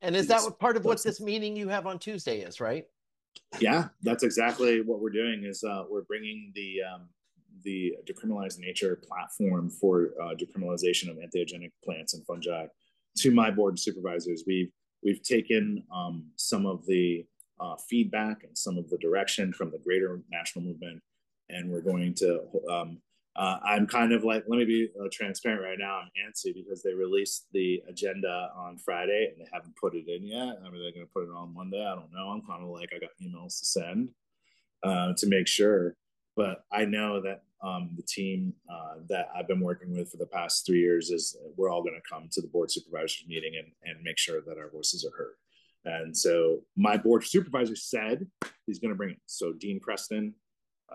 [0.02, 2.86] And is that what part of what this meeting you have on Tuesday is, right?
[3.60, 7.08] yeah that's exactly what we're doing is uh, we're bringing the um,
[7.64, 12.66] the decriminalized nature platform for uh, decriminalization of entheogenic plants and fungi
[13.16, 14.72] to my board of supervisors we've
[15.04, 17.26] we've taken um, some of the
[17.60, 21.01] uh, feedback and some of the direction from the greater national movement.
[21.49, 22.99] And we're going to um,
[23.36, 25.99] uh, i'm kind of like let me be uh, transparent right now.
[25.99, 30.26] I'm antsy because they released the agenda on friday and they haven't put it in
[30.26, 30.58] yet.
[30.60, 31.84] I mean they're going to put it on monday?
[31.84, 32.30] I don't know.
[32.30, 34.10] I'm kind of like i got emails to send
[34.84, 35.95] uh, to make sure.
[36.36, 40.28] But i know that um, the team uh, that i've been working with for the
[40.28, 43.72] past three years is we're all going to come to the board supervisors meeting and,
[43.84, 45.36] and make sure that our voices are heard
[45.86, 48.26] and so my board supervisor said
[48.66, 50.34] he's going to bring it so dean preston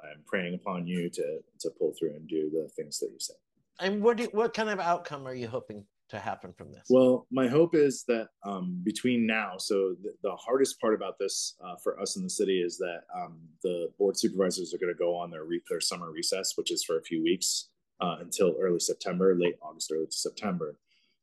[0.04, 3.36] I'm praying upon you to to pull through and do the things that you said.
[3.80, 6.86] And what do, what kind of outcome are you hoping to happen from this?
[6.88, 11.54] Well, my hope is that um, between now, so the, the hardest part about this
[11.64, 14.98] uh, for us in the city is that um, the board supervisors are going to
[14.98, 17.68] go on their re- their summer recess, which is for a few weeks
[18.00, 20.78] uh, until early September, late August, early September.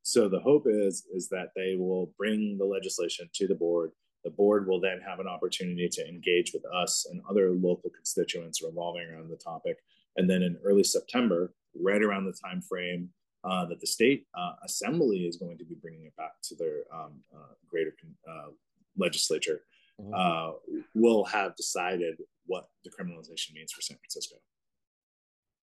[0.06, 3.92] So the hope is is that they will bring the legislation to the board.
[4.24, 8.62] The board will then have an opportunity to engage with us and other local constituents
[8.62, 9.78] revolving around the topic.
[10.16, 13.10] And then in early September, right around the time frame
[13.44, 16.84] uh, that the state uh, assembly is going to be bringing it back to their
[16.94, 17.94] um, uh, greater
[18.30, 18.50] uh,
[18.98, 19.62] legislature
[20.00, 20.14] Mhm.
[20.14, 20.52] uh,
[20.94, 24.36] will have decided what decriminalization means for San Francisco.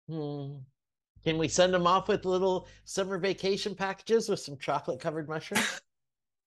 [0.08, 0.58] Hmm.
[1.26, 5.80] Can we send them off with little summer vacation packages with some chocolate covered mushrooms?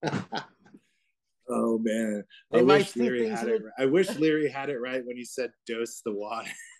[1.49, 2.23] oh man,
[2.53, 3.61] I might wish Leary had in it.
[3.61, 3.73] Right.
[3.77, 6.49] I wish Leary had it right when he said dose the water.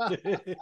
[0.00, 0.56] I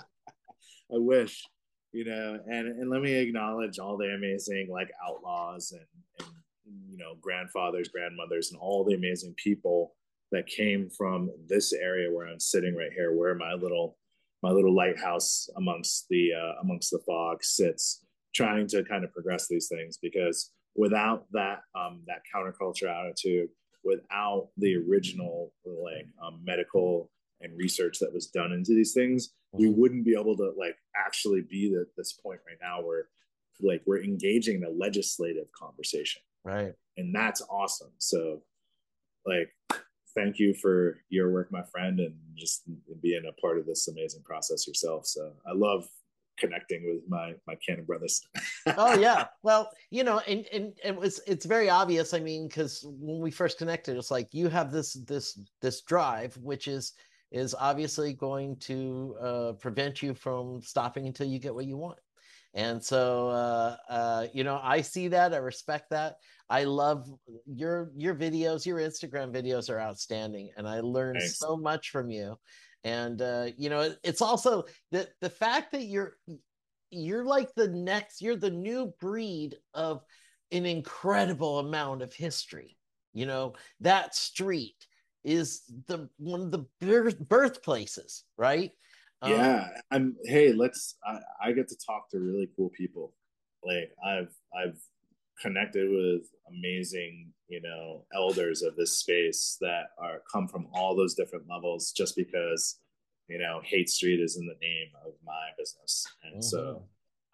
[0.93, 1.45] wish,
[1.93, 6.27] you know, and and let me acknowledge all the amazing like outlaws and
[6.65, 9.95] and you know grandfathers, grandmothers, and all the amazing people
[10.33, 13.99] that came from this area where I'm sitting right here, where my little
[14.43, 19.49] my little lighthouse amongst the uh, amongst the fog sits, trying to kind of progress
[19.49, 23.49] these things because without that um, that counterculture attitude,
[23.85, 27.11] without the original like um, medical
[27.41, 31.43] and research that was done into these things, we wouldn't be able to like actually
[31.43, 33.09] be at this point right now where
[33.61, 36.73] like we're engaging in a legislative conversation, right.
[36.97, 37.91] and that's awesome.
[37.99, 38.43] So,
[39.27, 39.51] like,
[40.19, 42.63] thank you for your work, my friend, and just
[43.03, 45.07] being a part of this amazing process yourself.
[45.07, 45.87] So, I love
[46.39, 48.21] connecting with my my canon brothers.
[48.77, 52.85] oh yeah well you know and and it was it's very obvious i mean because
[52.87, 56.93] when we first connected it's like you have this this this drive which is
[57.31, 61.99] is obviously going to uh, prevent you from stopping until you get what you want
[62.55, 66.17] and so uh, uh, you know i see that i respect that
[66.51, 67.09] i love
[67.47, 71.39] your your videos your instagram videos are outstanding and i learned Thanks.
[71.39, 72.37] so much from you.
[72.85, 76.17] And uh, you know it- it's also the the fact that you're
[76.91, 80.03] you're like the next you're the new breed of
[80.53, 82.77] an incredible amount of history.
[83.13, 84.77] You know that street
[85.25, 88.71] is the one of the birth, birthplaces right?
[89.23, 91.19] Um, yeah i'm hey let's I,
[91.49, 93.13] I get to talk to really cool people.
[93.65, 94.79] Like i've i've
[95.41, 101.15] connected with amazing you know elders of this space that are come from all those
[101.15, 102.81] different levels just because
[103.29, 106.07] you know Haight street is in the name of my business.
[106.25, 106.83] And so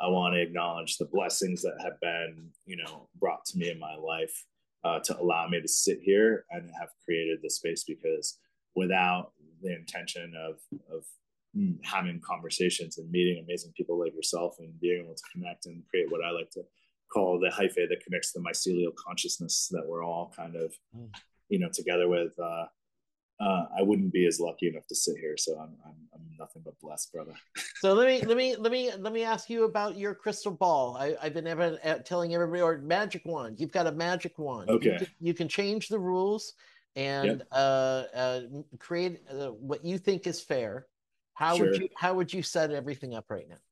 [0.00, 3.78] i want to acknowledge the blessings that have been you know brought to me in
[3.78, 4.44] my life
[4.84, 8.38] uh, to allow me to sit here and have created this space because
[8.74, 9.32] without
[9.62, 10.56] the intention of
[10.94, 11.04] of
[11.56, 15.82] mm, having conversations and meeting amazing people like yourself and being able to connect and
[15.88, 16.62] create what I like to
[17.14, 21.10] call the hyphae that connects the mycelial consciousness that we're all kind of, Mm.
[21.48, 22.32] you know, together with.
[22.38, 22.66] Uh,
[23.40, 26.62] uh, I wouldn't be as lucky enough to sit here, so I'm I'm, I'm nothing
[26.64, 27.32] but blessed, brother.
[27.80, 30.96] so let me let me let me let me ask you about your crystal ball
[30.96, 34.70] I, i've been ever uh, telling everybody or magic wand you've got a magic wand
[34.70, 34.96] You Okay.
[34.98, 36.54] can, you can change the rules
[36.96, 38.40] and uh, uh,
[38.78, 40.86] create uh, what you think is fair
[41.34, 43.62] how would you how would you set everything up right now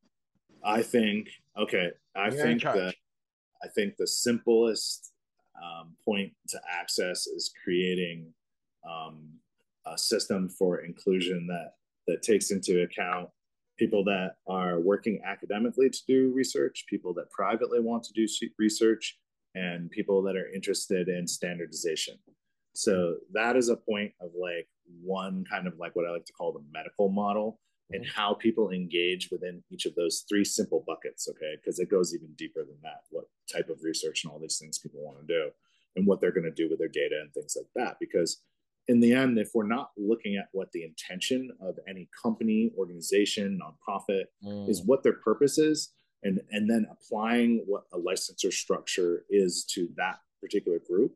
[0.65, 1.91] I think okay.
[2.15, 2.95] I You're think that
[3.65, 5.13] I think the simplest
[5.63, 8.33] um, point to access is creating
[8.89, 9.29] um,
[9.87, 11.75] a system for inclusion that
[12.09, 13.29] that takes into account
[13.79, 18.27] people that are working academically to do research, people that privately want to do
[18.59, 19.19] research,
[19.55, 22.19] and people that are interested in standardization.
[22.75, 24.69] So that is a point of like
[25.03, 27.61] one kind of like what I like to call the medical model
[27.91, 28.05] Mm-hmm.
[28.05, 31.57] and how people engage within each of those three simple buckets, okay?
[31.57, 33.01] Because it goes even deeper than that.
[33.11, 35.51] What type of research and all these things people want to do,
[35.97, 37.97] and what they're going to do with their data and things like that.
[38.01, 38.41] Because
[38.89, 43.59] in the end, if we're not looking at what the intention of any company, organization,
[43.61, 44.69] nonprofit mm.
[44.69, 49.89] is, what their purpose is, and and then applying what a licensor structure is to
[49.97, 51.13] that particular group.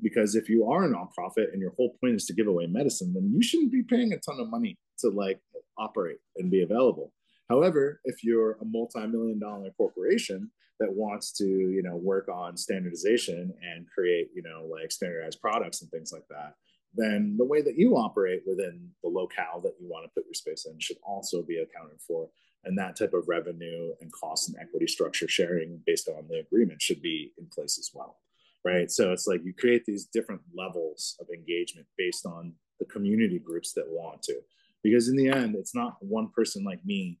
[0.00, 3.12] Because if you are a nonprofit and your whole point is to give away medicine,
[3.14, 5.40] then you shouldn't be paying a ton of money to like
[5.78, 7.12] operate and be available.
[7.48, 13.52] However, if you're a multi-million dollar corporation that wants to, you know, work on standardization
[13.62, 16.54] and create, you know, like standardized products and things like that,
[16.94, 20.34] then the way that you operate within the locale that you want to put your
[20.34, 22.28] space in should also be accounted for.
[22.64, 26.80] And that type of revenue and cost and equity structure sharing based on the agreement
[26.80, 28.18] should be in place as well.
[28.64, 28.90] Right.
[28.90, 33.72] So it's like you create these different levels of engagement based on the community groups
[33.72, 34.40] that want to.
[34.82, 37.18] Because in the end, it's not one person like me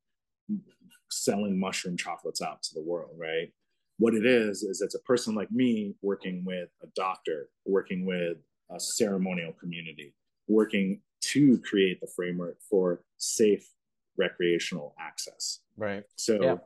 [1.10, 3.52] selling mushroom chocolates out to the world, right?
[3.98, 8.38] What it is, is it's a person like me working with a doctor, working with
[8.70, 10.14] a ceremonial community,
[10.48, 13.68] working to create the framework for safe
[14.16, 15.60] recreational access.
[15.76, 16.04] Right.
[16.16, 16.56] So Yeah.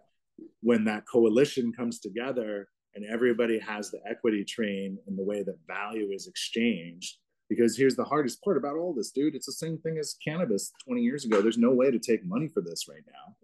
[0.61, 5.59] when that coalition comes together and everybody has the equity train in the way that
[5.67, 7.19] value is exchanged,
[7.49, 9.35] because here's the hardest part about all this, dude.
[9.35, 11.41] It's the same thing as cannabis 20 years ago.
[11.41, 13.37] There's no way to take money for this right now.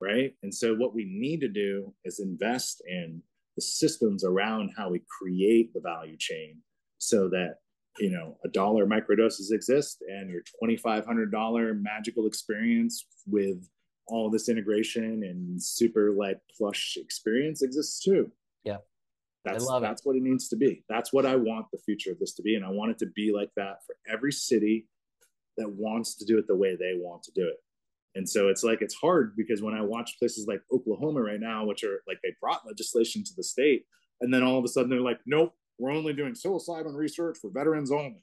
[0.00, 0.34] Right.
[0.42, 3.22] And so what we need to do is invest in
[3.54, 6.56] the systems around how we create the value chain
[6.98, 7.58] so that
[7.98, 13.68] you know, a dollar microdoses exist and your $2,500 magical experience with
[14.08, 18.30] all this integration and super like plush experience exists too.
[18.64, 18.78] Yeah.
[19.44, 19.86] That's, love it.
[19.86, 20.84] that's what it needs to be.
[20.88, 22.54] That's what I want the future of this to be.
[22.54, 24.86] And I want it to be like that for every city
[25.56, 27.56] that wants to do it the way they want to do it.
[28.14, 31.64] And so it's like it's hard because when I watch places like Oklahoma right now,
[31.64, 33.84] which are like they brought legislation to the state,
[34.20, 37.50] and then all of a sudden they're like, nope, we're only doing psilocybin research for
[37.50, 38.22] veterans only,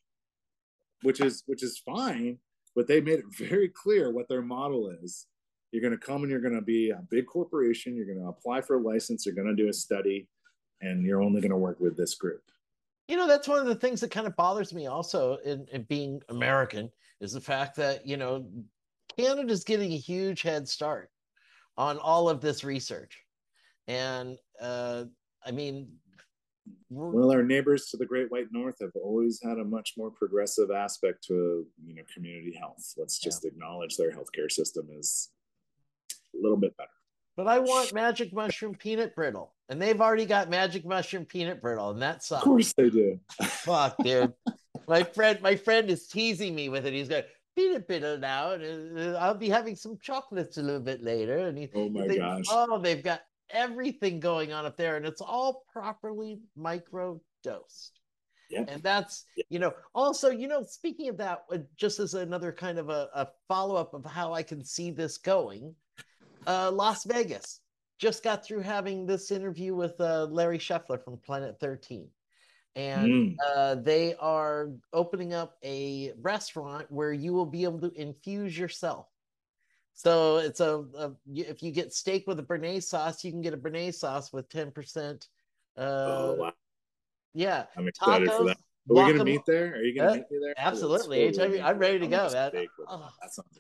[1.02, 2.38] which is which is fine,
[2.76, 5.26] but they made it very clear what their model is.
[5.72, 7.96] You're going to come and you're going to be a big corporation.
[7.96, 9.26] You're going to apply for a license.
[9.26, 10.28] You're going to do a study,
[10.82, 12.42] and you're only going to work with this group.
[13.08, 15.84] You know, that's one of the things that kind of bothers me also in, in
[15.84, 18.46] being American is the fact that, you know,
[19.18, 21.10] Canada's getting a huge head start
[21.78, 23.24] on all of this research.
[23.88, 25.06] And uh,
[25.46, 25.88] I mean,
[26.90, 30.70] well, our neighbors to the Great White North have always had a much more progressive
[30.72, 32.94] aspect to you know community health.
[32.98, 33.50] Let's just yeah.
[33.50, 35.30] acknowledge their healthcare system is
[36.36, 36.90] a little bit better.
[37.40, 41.92] But I want magic mushroom peanut brittle, and they've already got magic mushroom peanut brittle,
[41.92, 42.42] and that sucks.
[42.42, 43.18] Of course they do.
[43.42, 44.34] Fuck, dude.
[44.90, 46.92] my friend, my friend is teasing me with it.
[46.92, 47.24] He's going
[47.56, 51.48] peanut brittle now, and uh, I'll be having some chocolates a little bit later.
[51.48, 52.44] And he, oh my they, gosh!
[52.50, 53.22] Oh, they've got
[53.52, 58.02] everything going on up there, and it's all properly micro dosed.
[58.52, 58.66] Yeah.
[58.68, 62.80] And that's, you know, also, you know, speaking of that, uh, just as another kind
[62.80, 65.74] of a, a follow up of how I can see this going,
[66.50, 67.62] uh, Las Vegas
[68.00, 72.10] just got through having this interview with uh, Larry Scheffler from Planet 13.
[72.76, 73.36] And Mm.
[73.46, 79.08] uh, they are opening up a restaurant where you will be able to infuse yourself.
[79.94, 83.54] So it's a, a if you get steak with a béarnaise sauce, you can get
[83.54, 85.28] a béarnaise sauce with 10%.
[85.78, 86.54] Uh, oh wow!
[87.34, 88.58] Yeah, I'm excited for that.
[88.90, 89.76] Are we gonna meet there?
[89.76, 90.54] Are you gonna Uh, meet me there?
[90.58, 91.62] absolutely.
[91.62, 92.68] I'm ready to I'm go, gonna man.
[92.88, 93.12] Oh.
[93.22, 93.34] that.
[93.34, 93.60] Sounds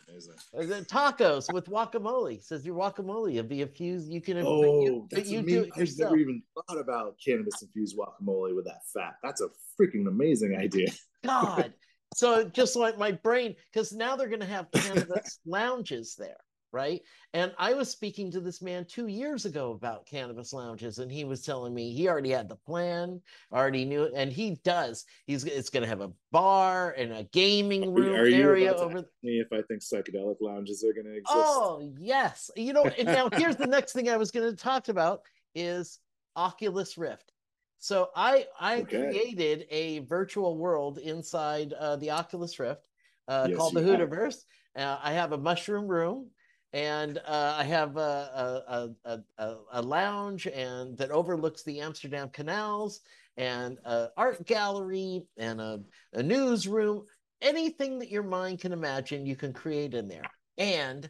[0.53, 0.83] amazing.
[0.85, 2.41] Tacos with guacamole.
[2.43, 4.11] Says your guacamole will be infused.
[4.11, 5.71] You can Oh, you, that's you amazing.
[5.73, 6.11] I've yourself.
[6.11, 9.15] never even thought about cannabis infused guacamole with that fat.
[9.23, 9.49] That's a
[9.79, 10.87] freaking amazing idea.
[11.23, 11.73] God.
[12.15, 16.37] So just like my brain, because now they're going to have cannabis lounges there,
[16.71, 17.01] right?
[17.33, 21.23] And I was speaking to this man two years ago about cannabis lounges, and he
[21.23, 25.05] was telling me he already had the plan, already knew it, and he does.
[25.25, 29.01] He's it's going to have a bar and a gaming room Are you area over.
[29.23, 31.71] me if I think psychedelic lounges are going to exist?
[31.71, 32.87] Oh yes, you know.
[32.87, 35.21] And now here's the next thing I was going to talk about
[35.55, 35.99] is
[36.35, 37.33] Oculus Rift.
[37.79, 39.09] So I I Okay.
[39.09, 42.87] created a virtual world inside uh, the Oculus Rift
[43.27, 43.81] uh, Yes, called the.
[43.81, 44.43] Hooterverse.
[44.75, 46.31] Uh, I have a mushroom room,
[46.73, 53.01] and uh, I have a a, a, a lounge and that overlooks the Amsterdam canals,
[53.37, 55.81] and a art gallery, and a,
[56.13, 57.05] a newsroom.
[57.41, 60.29] Anything that your mind can imagine, you can create in there.
[60.57, 61.09] And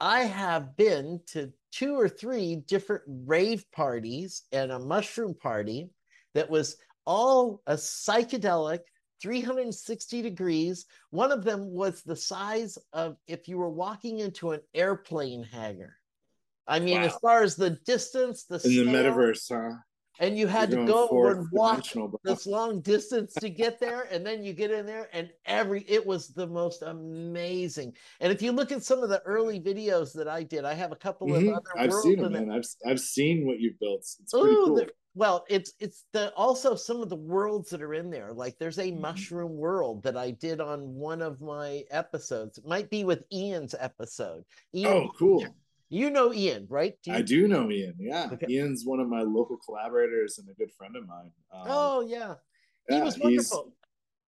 [0.00, 5.90] I have been to two or three different rave parties and a mushroom party
[6.34, 6.76] that was
[7.06, 8.80] all a psychedelic
[9.20, 10.86] 360 degrees.
[11.10, 15.96] One of them was the size of if you were walking into an airplane hangar.
[16.66, 19.76] I mean, as far as the distance, the In the metaverse, huh?
[20.20, 21.84] And you had to go over and walk
[22.22, 26.06] this long distance to get there and then you get in there and every it
[26.06, 30.28] was the most amazing and if you look at some of the early videos that
[30.28, 31.48] i did i have a couple Mhm.
[31.50, 32.50] of other I've seen them, man.
[32.50, 34.00] I've I've seen what you've built.
[34.00, 34.76] It's pretty Ooh, cool.
[34.76, 38.56] the- well it's it's the also some of the worlds that are in there like
[38.58, 39.00] there's a Mhm.
[39.00, 43.74] mushroom world that i did on one of my episodes it might be with ian's
[43.80, 45.44] episode ian Oh, cool.
[45.90, 47.94] You know ian right Do I do know Ian.
[47.98, 48.46] Yeah, Okay.
[48.48, 51.30] Ian's one of my local collaborators and a good friend of mine.
[51.52, 52.34] Um, oh yeah
[52.88, 53.72] he yeah, was wonderful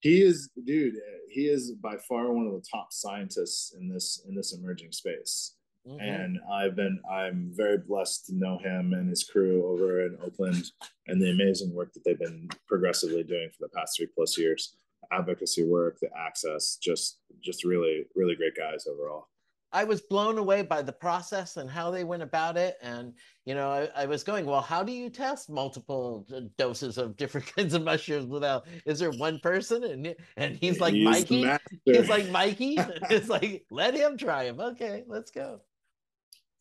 [0.01, 0.95] he is, dude.
[1.31, 5.55] He is by far one of the top scientists in this in this emerging space.
[5.89, 5.99] Mhm.
[6.03, 10.71] and I've been I'm very blessed to know him and his crew over in Oakland
[11.07, 14.77] and the amazing work that they've been progressively doing for the past three plus years.
[15.13, 19.29] Advocacy work, the access, just just really really great guys overall.
[19.77, 22.79] I was blown away by the process and how they went about it.
[22.81, 23.13] And,
[23.45, 27.47] you know, I, I was going, well, how do you test multiple doses of different
[27.57, 29.85] kinds of mushrooms without, is there one person?
[29.85, 31.47] And, and he's like, He's Mikey.
[31.85, 32.79] He's like, Mikey.
[33.11, 34.61] it's like, let him try him.
[34.61, 35.61] Okay, let's go.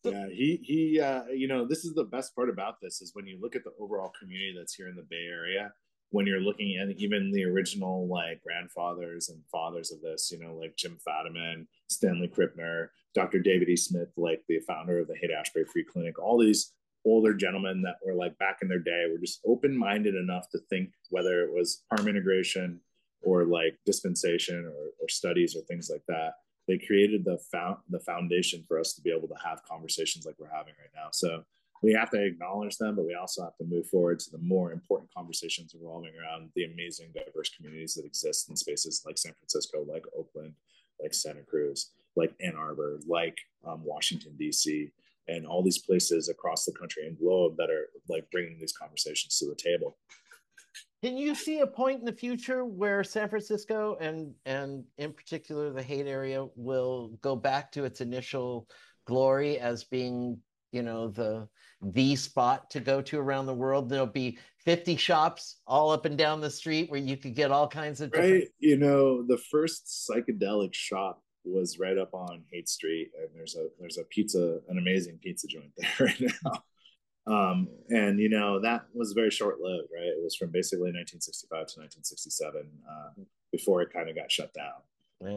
[0.04, 3.26] yeah he he uh you know this is the best part about this is when
[3.26, 5.72] you look at the overall community that's here in the bay area
[6.12, 10.54] when you're looking at even the original like grandfathers and fathers of this you know
[10.54, 13.76] like jim fadiman stanley krippner dr david e.
[13.76, 16.74] Smith like the founder of the haight ashbury free clinic all these
[17.06, 20.90] older gentlemen that were like back in their day were just open-minded enough to think
[21.10, 22.80] whether it was harm integration
[23.22, 26.34] or like dispensation or, or studies or things like that.
[26.68, 30.36] They created the found the foundation for us to be able to have conversations like
[30.40, 31.10] we're having right now.
[31.12, 31.44] So
[31.84, 34.72] we have to acknowledge them but we also have to move forward to the more
[34.72, 39.86] important conversations revolving around the amazing diverse communities that exist in spaces like san francisco
[39.88, 40.54] like oakland
[41.02, 44.92] like santa cruz like ann arbor like um, washington d.c
[45.28, 49.38] and all these places across the country and globe that are like bringing these conversations
[49.38, 49.98] to the table
[51.04, 55.72] Can you see a point in the future where San Francisco and and in particular
[55.72, 58.68] the Haight area will go back to its initial
[59.06, 60.40] glory as being,
[60.72, 61.48] you know, the
[61.82, 63.90] the spot to go to around the world?
[63.90, 67.68] There'll be 50 shops all up and down the street where you could get all
[67.68, 72.70] kinds of different right you know the first psychedelic shop was right up on Haight
[72.70, 76.64] Street, and there's a there's a pizza, an amazing pizza joint there right now.
[77.28, 80.06] Um, and you know that was very short lived, right?
[80.06, 84.82] It was from basically 1965 to 1967 uh, before it kind of got shut down.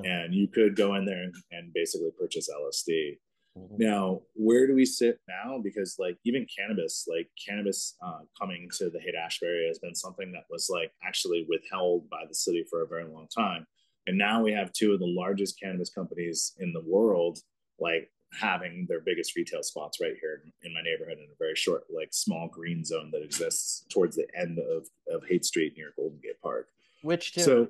[0.04, 3.18] And you could go in there and, and basically purchase LSD.
[3.56, 3.78] Mhm.
[3.78, 5.58] Now, where do we sit now?
[5.62, 10.32] Because like even cannabis, like cannabis uh, coming to the Haight Ashbury has been something
[10.32, 13.66] that was like actually withheld by the city for a very long time.
[14.08, 17.40] And now we have two of the largest cannabis companies in the world,
[17.78, 21.84] like having their biggest retail spots right here in my neighborhood in a very short,
[21.94, 26.18] like small green zone that exists towards the end of, of Haight Street near Golden
[26.22, 26.68] Gate Park.
[27.02, 27.42] Which two?
[27.42, 27.68] So,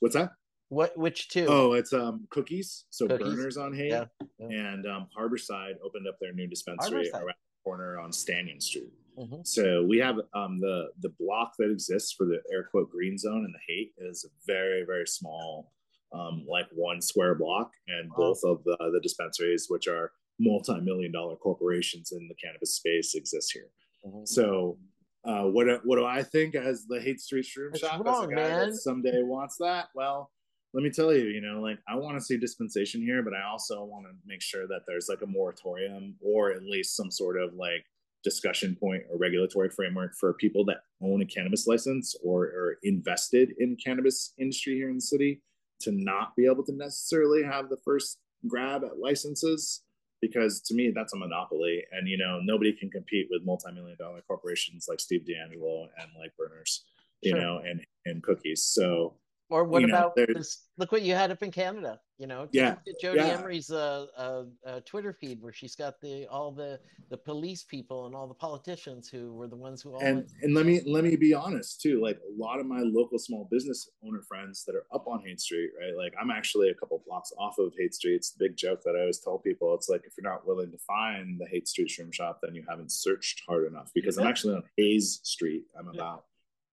[0.00, 0.32] what's that?
[0.72, 1.44] what which two?
[1.48, 2.84] Oh, it's um cookies.
[2.88, 3.26] So Cookies.
[3.26, 4.04] Berner's on Haight Yeah,
[4.38, 4.46] yeah.
[4.46, 8.90] and um, Harborside opened up their new dispensary around the corner on Stanyan Street.
[9.18, 9.46] Mhm.
[9.46, 13.44] So we have um, the the block that exists for the air quote green zone
[13.44, 15.72] and the Haight is very very small,
[16.12, 18.16] um, like one square block, and Wow.
[18.16, 23.14] both of the the dispensaries, which are multi million dollar corporations in the cannabis space,
[23.14, 23.70] exist here.
[24.06, 24.26] Mhm.
[24.26, 24.78] So.
[25.24, 28.24] Uh, what do- what do I think as the Haight Street Shroom That's Shop as
[28.24, 28.70] a guy man.
[28.70, 29.90] that someday wants that?
[29.94, 30.32] Well,
[30.72, 33.44] let me tell you, you know, like I want to see dispensation here, but I
[33.44, 37.40] also want to make sure that there's like a moratorium or at least some sort
[37.40, 37.86] of like
[38.32, 43.52] discussion point or regulatory framework for people that own a cannabis license or are invested
[43.58, 45.42] in cannabis industry here in the city
[45.80, 49.82] to not be able to necessarily have the first grab at licenses
[50.20, 54.20] because to me that's a monopoly and you know nobody can compete with multi-million dollar
[54.26, 56.84] corporations like Steve DeAngelo and like Berner's
[57.22, 57.40] you Sure.
[57.40, 59.14] know and and cookies so
[59.50, 60.68] Or what know, about there- this?
[60.78, 62.00] Look what you had up in Canada.
[62.22, 63.36] You know, Yeah, Jodie yeah.
[63.36, 66.78] Emery's uh, uh, uh, Twitter feed where she's got the all the
[67.10, 70.54] the police people and all the politicians who were the ones who all and and
[70.54, 73.90] let me let me be honest too like a lot of my local small business
[74.06, 75.96] owner friends that are up on Haight Street right?
[75.96, 78.14] Like I'm actually a couple blocks off of Haight Street.
[78.14, 79.74] It's the big joke that I always tell people.
[79.74, 82.62] It's like if you're not willing to find the Haight Street shroom shop then you
[82.68, 85.64] haven't searched hard enough because I'm actually on Hayes Street.
[85.76, 86.26] I'm about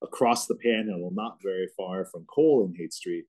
[0.03, 3.25] across the panhandle not very far from Cole and Haight Street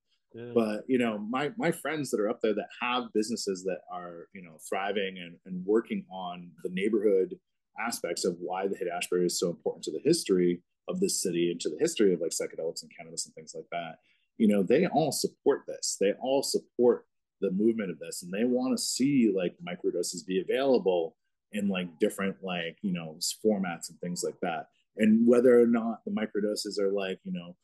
[0.54, 4.28] But you know my my friends that are up there that have businesses that are
[4.34, 7.38] you know thriving and, and working on the neighborhood
[7.78, 11.50] aspects of why the Haight ashbury is so important to the history of this city
[11.50, 13.96] and to the history of like psychedelics and cannabis and things like that
[14.40, 15.98] you know they all support this.
[16.00, 17.04] They all support
[17.42, 21.16] the movement of this and they want to see like microdoses be available
[21.52, 24.68] in like different like you know formats and things like that.
[24.96, 27.54] And whether or not the microdoses are like you know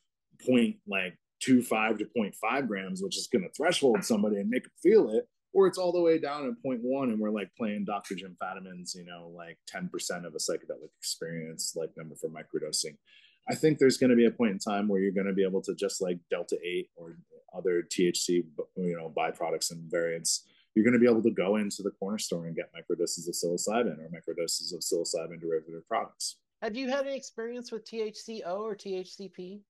[0.47, 4.65] point like two five to 0.5 grams, which is going to threshold somebody and make
[4.65, 7.85] them feel it, or it's all the way down at 0.1 and we're like playing
[7.85, 8.17] Dr.
[8.17, 9.89] Jim Fadiman's, you know, like 10%
[10.27, 12.97] of a psychedelic experience, like number for microdosing.
[13.49, 15.45] I think there's going to be a point in time where you're going to be
[15.45, 17.17] able to just like Delta 8 or
[17.57, 18.45] other THC,
[18.77, 20.49] you know, byproducts and variants.
[20.75, 23.35] You're going to be able to go into the corner store and get microdoses of
[23.35, 26.37] psilocybin or microdoses of psilocybin derivative products.
[26.61, 29.61] Have you had any experience with THCO or THCP?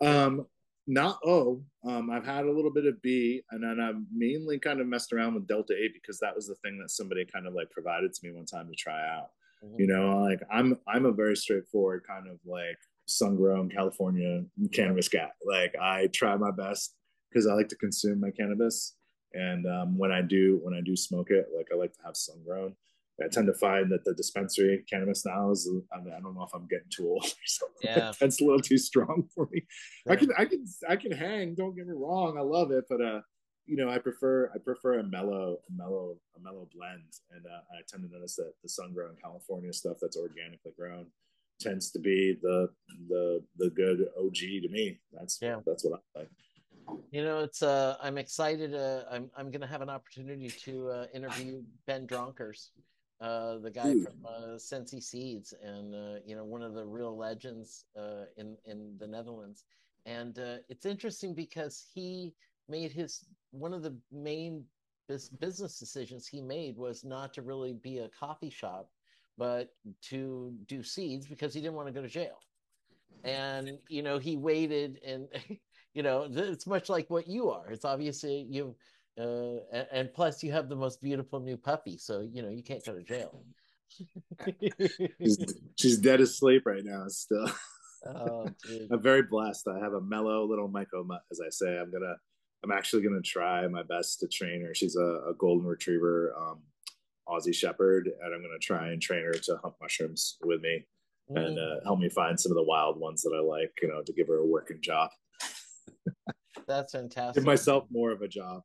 [0.00, 0.46] Um,
[0.88, 1.62] not O.
[1.86, 5.12] Um, I've had a little bit of B, and then I've mainly kind of messed
[5.12, 8.12] around with Delta Eight because that was the thing that somebody kind of like provided
[8.12, 9.30] to me one time to try out.
[9.62, 9.78] Mhm.
[9.78, 15.08] You know, like I'm I'm a very straightforward kind of like sun grown California cannabis
[15.08, 15.30] guy.
[15.46, 16.94] Like I try my best
[17.30, 18.96] because I like to consume my cannabis,
[19.34, 22.16] and um, when I do when I do smoke it, like I like to have
[22.16, 22.74] sun grown.
[23.22, 26.44] I tend to find that the dispensary cannabis now is I, mean, I don't know
[26.44, 27.76] if I'm getting too old or something.
[27.82, 28.12] Yeah.
[28.18, 29.62] That's a little too strong for me.
[30.08, 31.54] I can I can I can hang.
[31.54, 32.38] Don't get me wrong.
[32.38, 33.20] I love it, but uh,
[33.66, 37.60] you know, I prefer I prefer a mellow a mellow a mellow blend, and uh,
[37.76, 41.06] I tend to notice that the sun grown California stuff that's organically grown
[41.60, 42.68] tends to be the
[43.08, 45.00] the the good OG to me.
[45.12, 45.60] That's Yeah.
[45.66, 46.30] that's what I like.
[47.10, 48.74] You know, it's uh, I'm excited.
[48.74, 52.70] Uh, I'm I'm gonna have an opportunity to uh, interview Ben Dronkers,
[53.20, 54.02] uh, the guy Ooh.
[54.02, 58.56] from uh, Sensi Seeds, and uh, you know, one of the real legends uh, in
[58.64, 59.64] in the Netherlands.
[60.06, 62.34] and uh, it's interesting because he
[62.68, 64.64] made his one of the main
[65.08, 68.90] bus- business decisions he made was not to really be a coffee shop,
[69.36, 72.38] but to do seeds because he didn't want to go to jail.
[73.24, 75.28] And you know, he waited, and
[75.94, 77.70] you know, it's much like what you are.
[77.70, 78.76] It's obviously you,
[79.18, 82.62] uh, a- and plus you have the most beautiful new puppy, so you know you
[82.62, 83.42] can't go to jail.
[85.20, 87.04] She's, she's dead asleep right now.
[87.08, 87.50] Still,
[88.06, 88.48] oh.
[88.90, 89.66] I'm very blessed.
[89.68, 91.78] I have a mellow little mutt, as I say.
[91.78, 92.14] I'm gonna,
[92.62, 94.74] I'm actually gonna try my best to train her.
[94.74, 96.60] She's a, a golden retriever, um,
[97.28, 100.84] Aussie Shepherd, and I'm gonna try and train her to hunt mushrooms with me
[101.30, 103.72] and uh, help me find some of the wild ones that I like.
[103.82, 105.10] You know, to give her a working job,
[106.66, 107.34] That's fantastic.
[107.42, 108.62] give myself more of a job.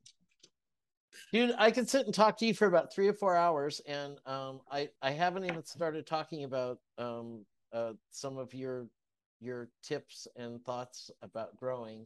[1.33, 4.19] Dude, I could sit and talk to you for about three or four hours, and
[4.27, 7.43] um, I I haven't even started talking about um,
[7.73, 8.85] uh, some of your
[9.39, 12.05] your tips and thoughts about growing,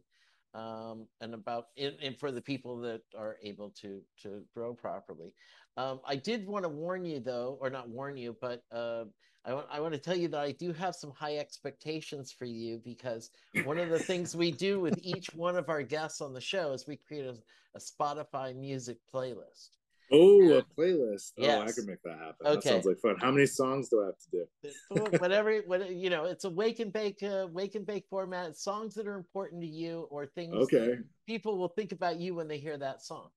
[0.54, 5.34] um, and about and, and for the people that are able to to grow properly.
[5.76, 9.04] Um, I did want to warn you though, or not warn you, but uh,
[9.44, 12.46] I want I want to tell you that I do have some high expectations for
[12.46, 13.30] you because
[13.66, 16.72] one of the things we do with each one of our guests on the show
[16.72, 17.36] is we create a,
[17.78, 19.70] a Spotify music playlist.
[20.12, 21.34] Oh, a playlist.
[21.38, 22.36] Oh, I can make that happen.
[22.42, 22.70] That Okay.
[22.70, 23.18] sounds like fun.
[23.20, 25.18] How many songs do I have to do?
[25.20, 28.58] whatever, what you know, it's a wake and bake, uh, wake and bake format.
[28.58, 30.78] Songs that are important to you, or things Okay.
[30.78, 33.30] that people will think about you when they hear that song.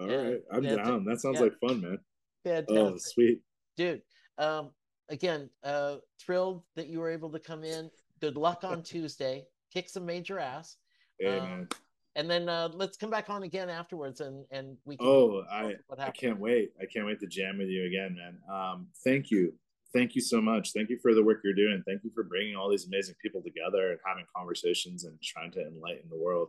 [0.00, 1.04] All Yeah, right, I'm yeah, down.
[1.04, 1.42] That sounds yeah.
[1.42, 1.98] like fun, man.
[2.44, 2.76] Fantastic.
[2.78, 3.40] Oh, sweet.
[3.76, 4.02] dude
[4.38, 4.70] um
[5.10, 7.90] again uh thrilled that you were able to come in
[8.20, 10.76] good luck on tuesday kick some major ass
[11.20, 11.68] Hey, Um.
[12.16, 15.74] And then uh let's come back on again afterwards and and we can Oh, I
[15.98, 16.72] I can't wait.
[16.80, 18.38] I can't wait to jam with you again, man.
[18.52, 19.54] Um, thank you,
[19.94, 20.72] thank you so much.
[20.72, 21.82] Thank you for the work you're doing.
[21.86, 25.60] Thank you for bringing all these amazing people together and having conversations and trying to
[25.60, 26.48] enlighten the world.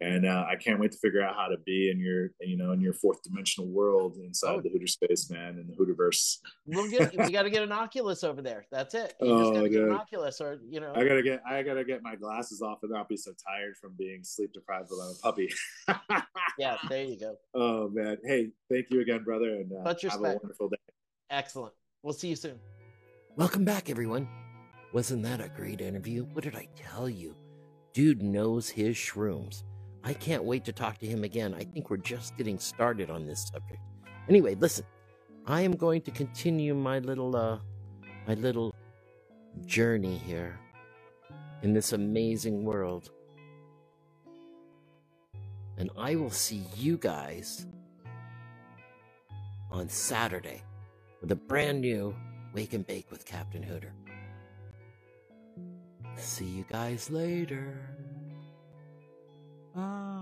[0.00, 2.72] And uh, I can't wait to figure out how to be in your, you know,
[2.72, 4.60] in your fourth dimensional world inside Oh.
[4.60, 6.38] the Hooter space, man, in the Hooterverse.
[6.66, 8.66] we'll get we got to get an oculus over there.
[8.72, 9.14] That's it.
[9.20, 10.92] You just Oh, gotta get an oculus or you know.
[10.96, 13.92] I gotta get, I gotta get my glasses off and not be so tired from
[13.96, 15.48] being sleep deprived while I'm a puppy.
[16.58, 17.36] yeah there you go.
[17.54, 20.76] Oh man, hey, thank you again, brother, and uh, Much have a wonderful day.
[21.30, 21.72] excellent.
[22.02, 22.58] We'll see you soon.
[23.36, 24.28] Welcome back everyone.
[24.92, 26.24] Wasn't that a great interview?
[26.24, 27.36] What did i tell you?
[27.92, 29.62] Dude knows his shrooms
[30.04, 31.54] i can't wait to talk to him again.
[31.54, 33.80] I think we're just getting started on this subject.
[34.28, 34.86] Anyway listen
[35.46, 37.58] i am going to continue my little uh
[38.28, 38.74] my little
[39.66, 40.58] journey here
[41.62, 43.10] in this amazing world.
[45.78, 47.66] And i will see you guys
[49.70, 50.62] on saturday
[51.20, 52.14] with a brand new
[52.54, 53.92] wake and bake with captain hooter.
[56.16, 57.96] See you guys later.
[59.74, 60.13] Bye.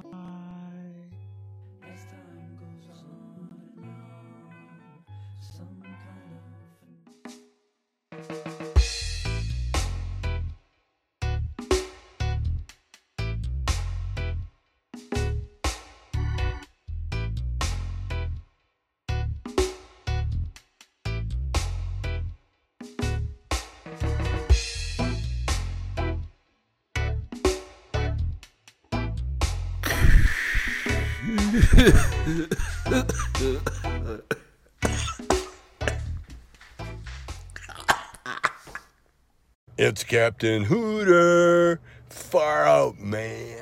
[39.92, 41.78] It's Captain Hooter.
[42.08, 43.58] Far out, man.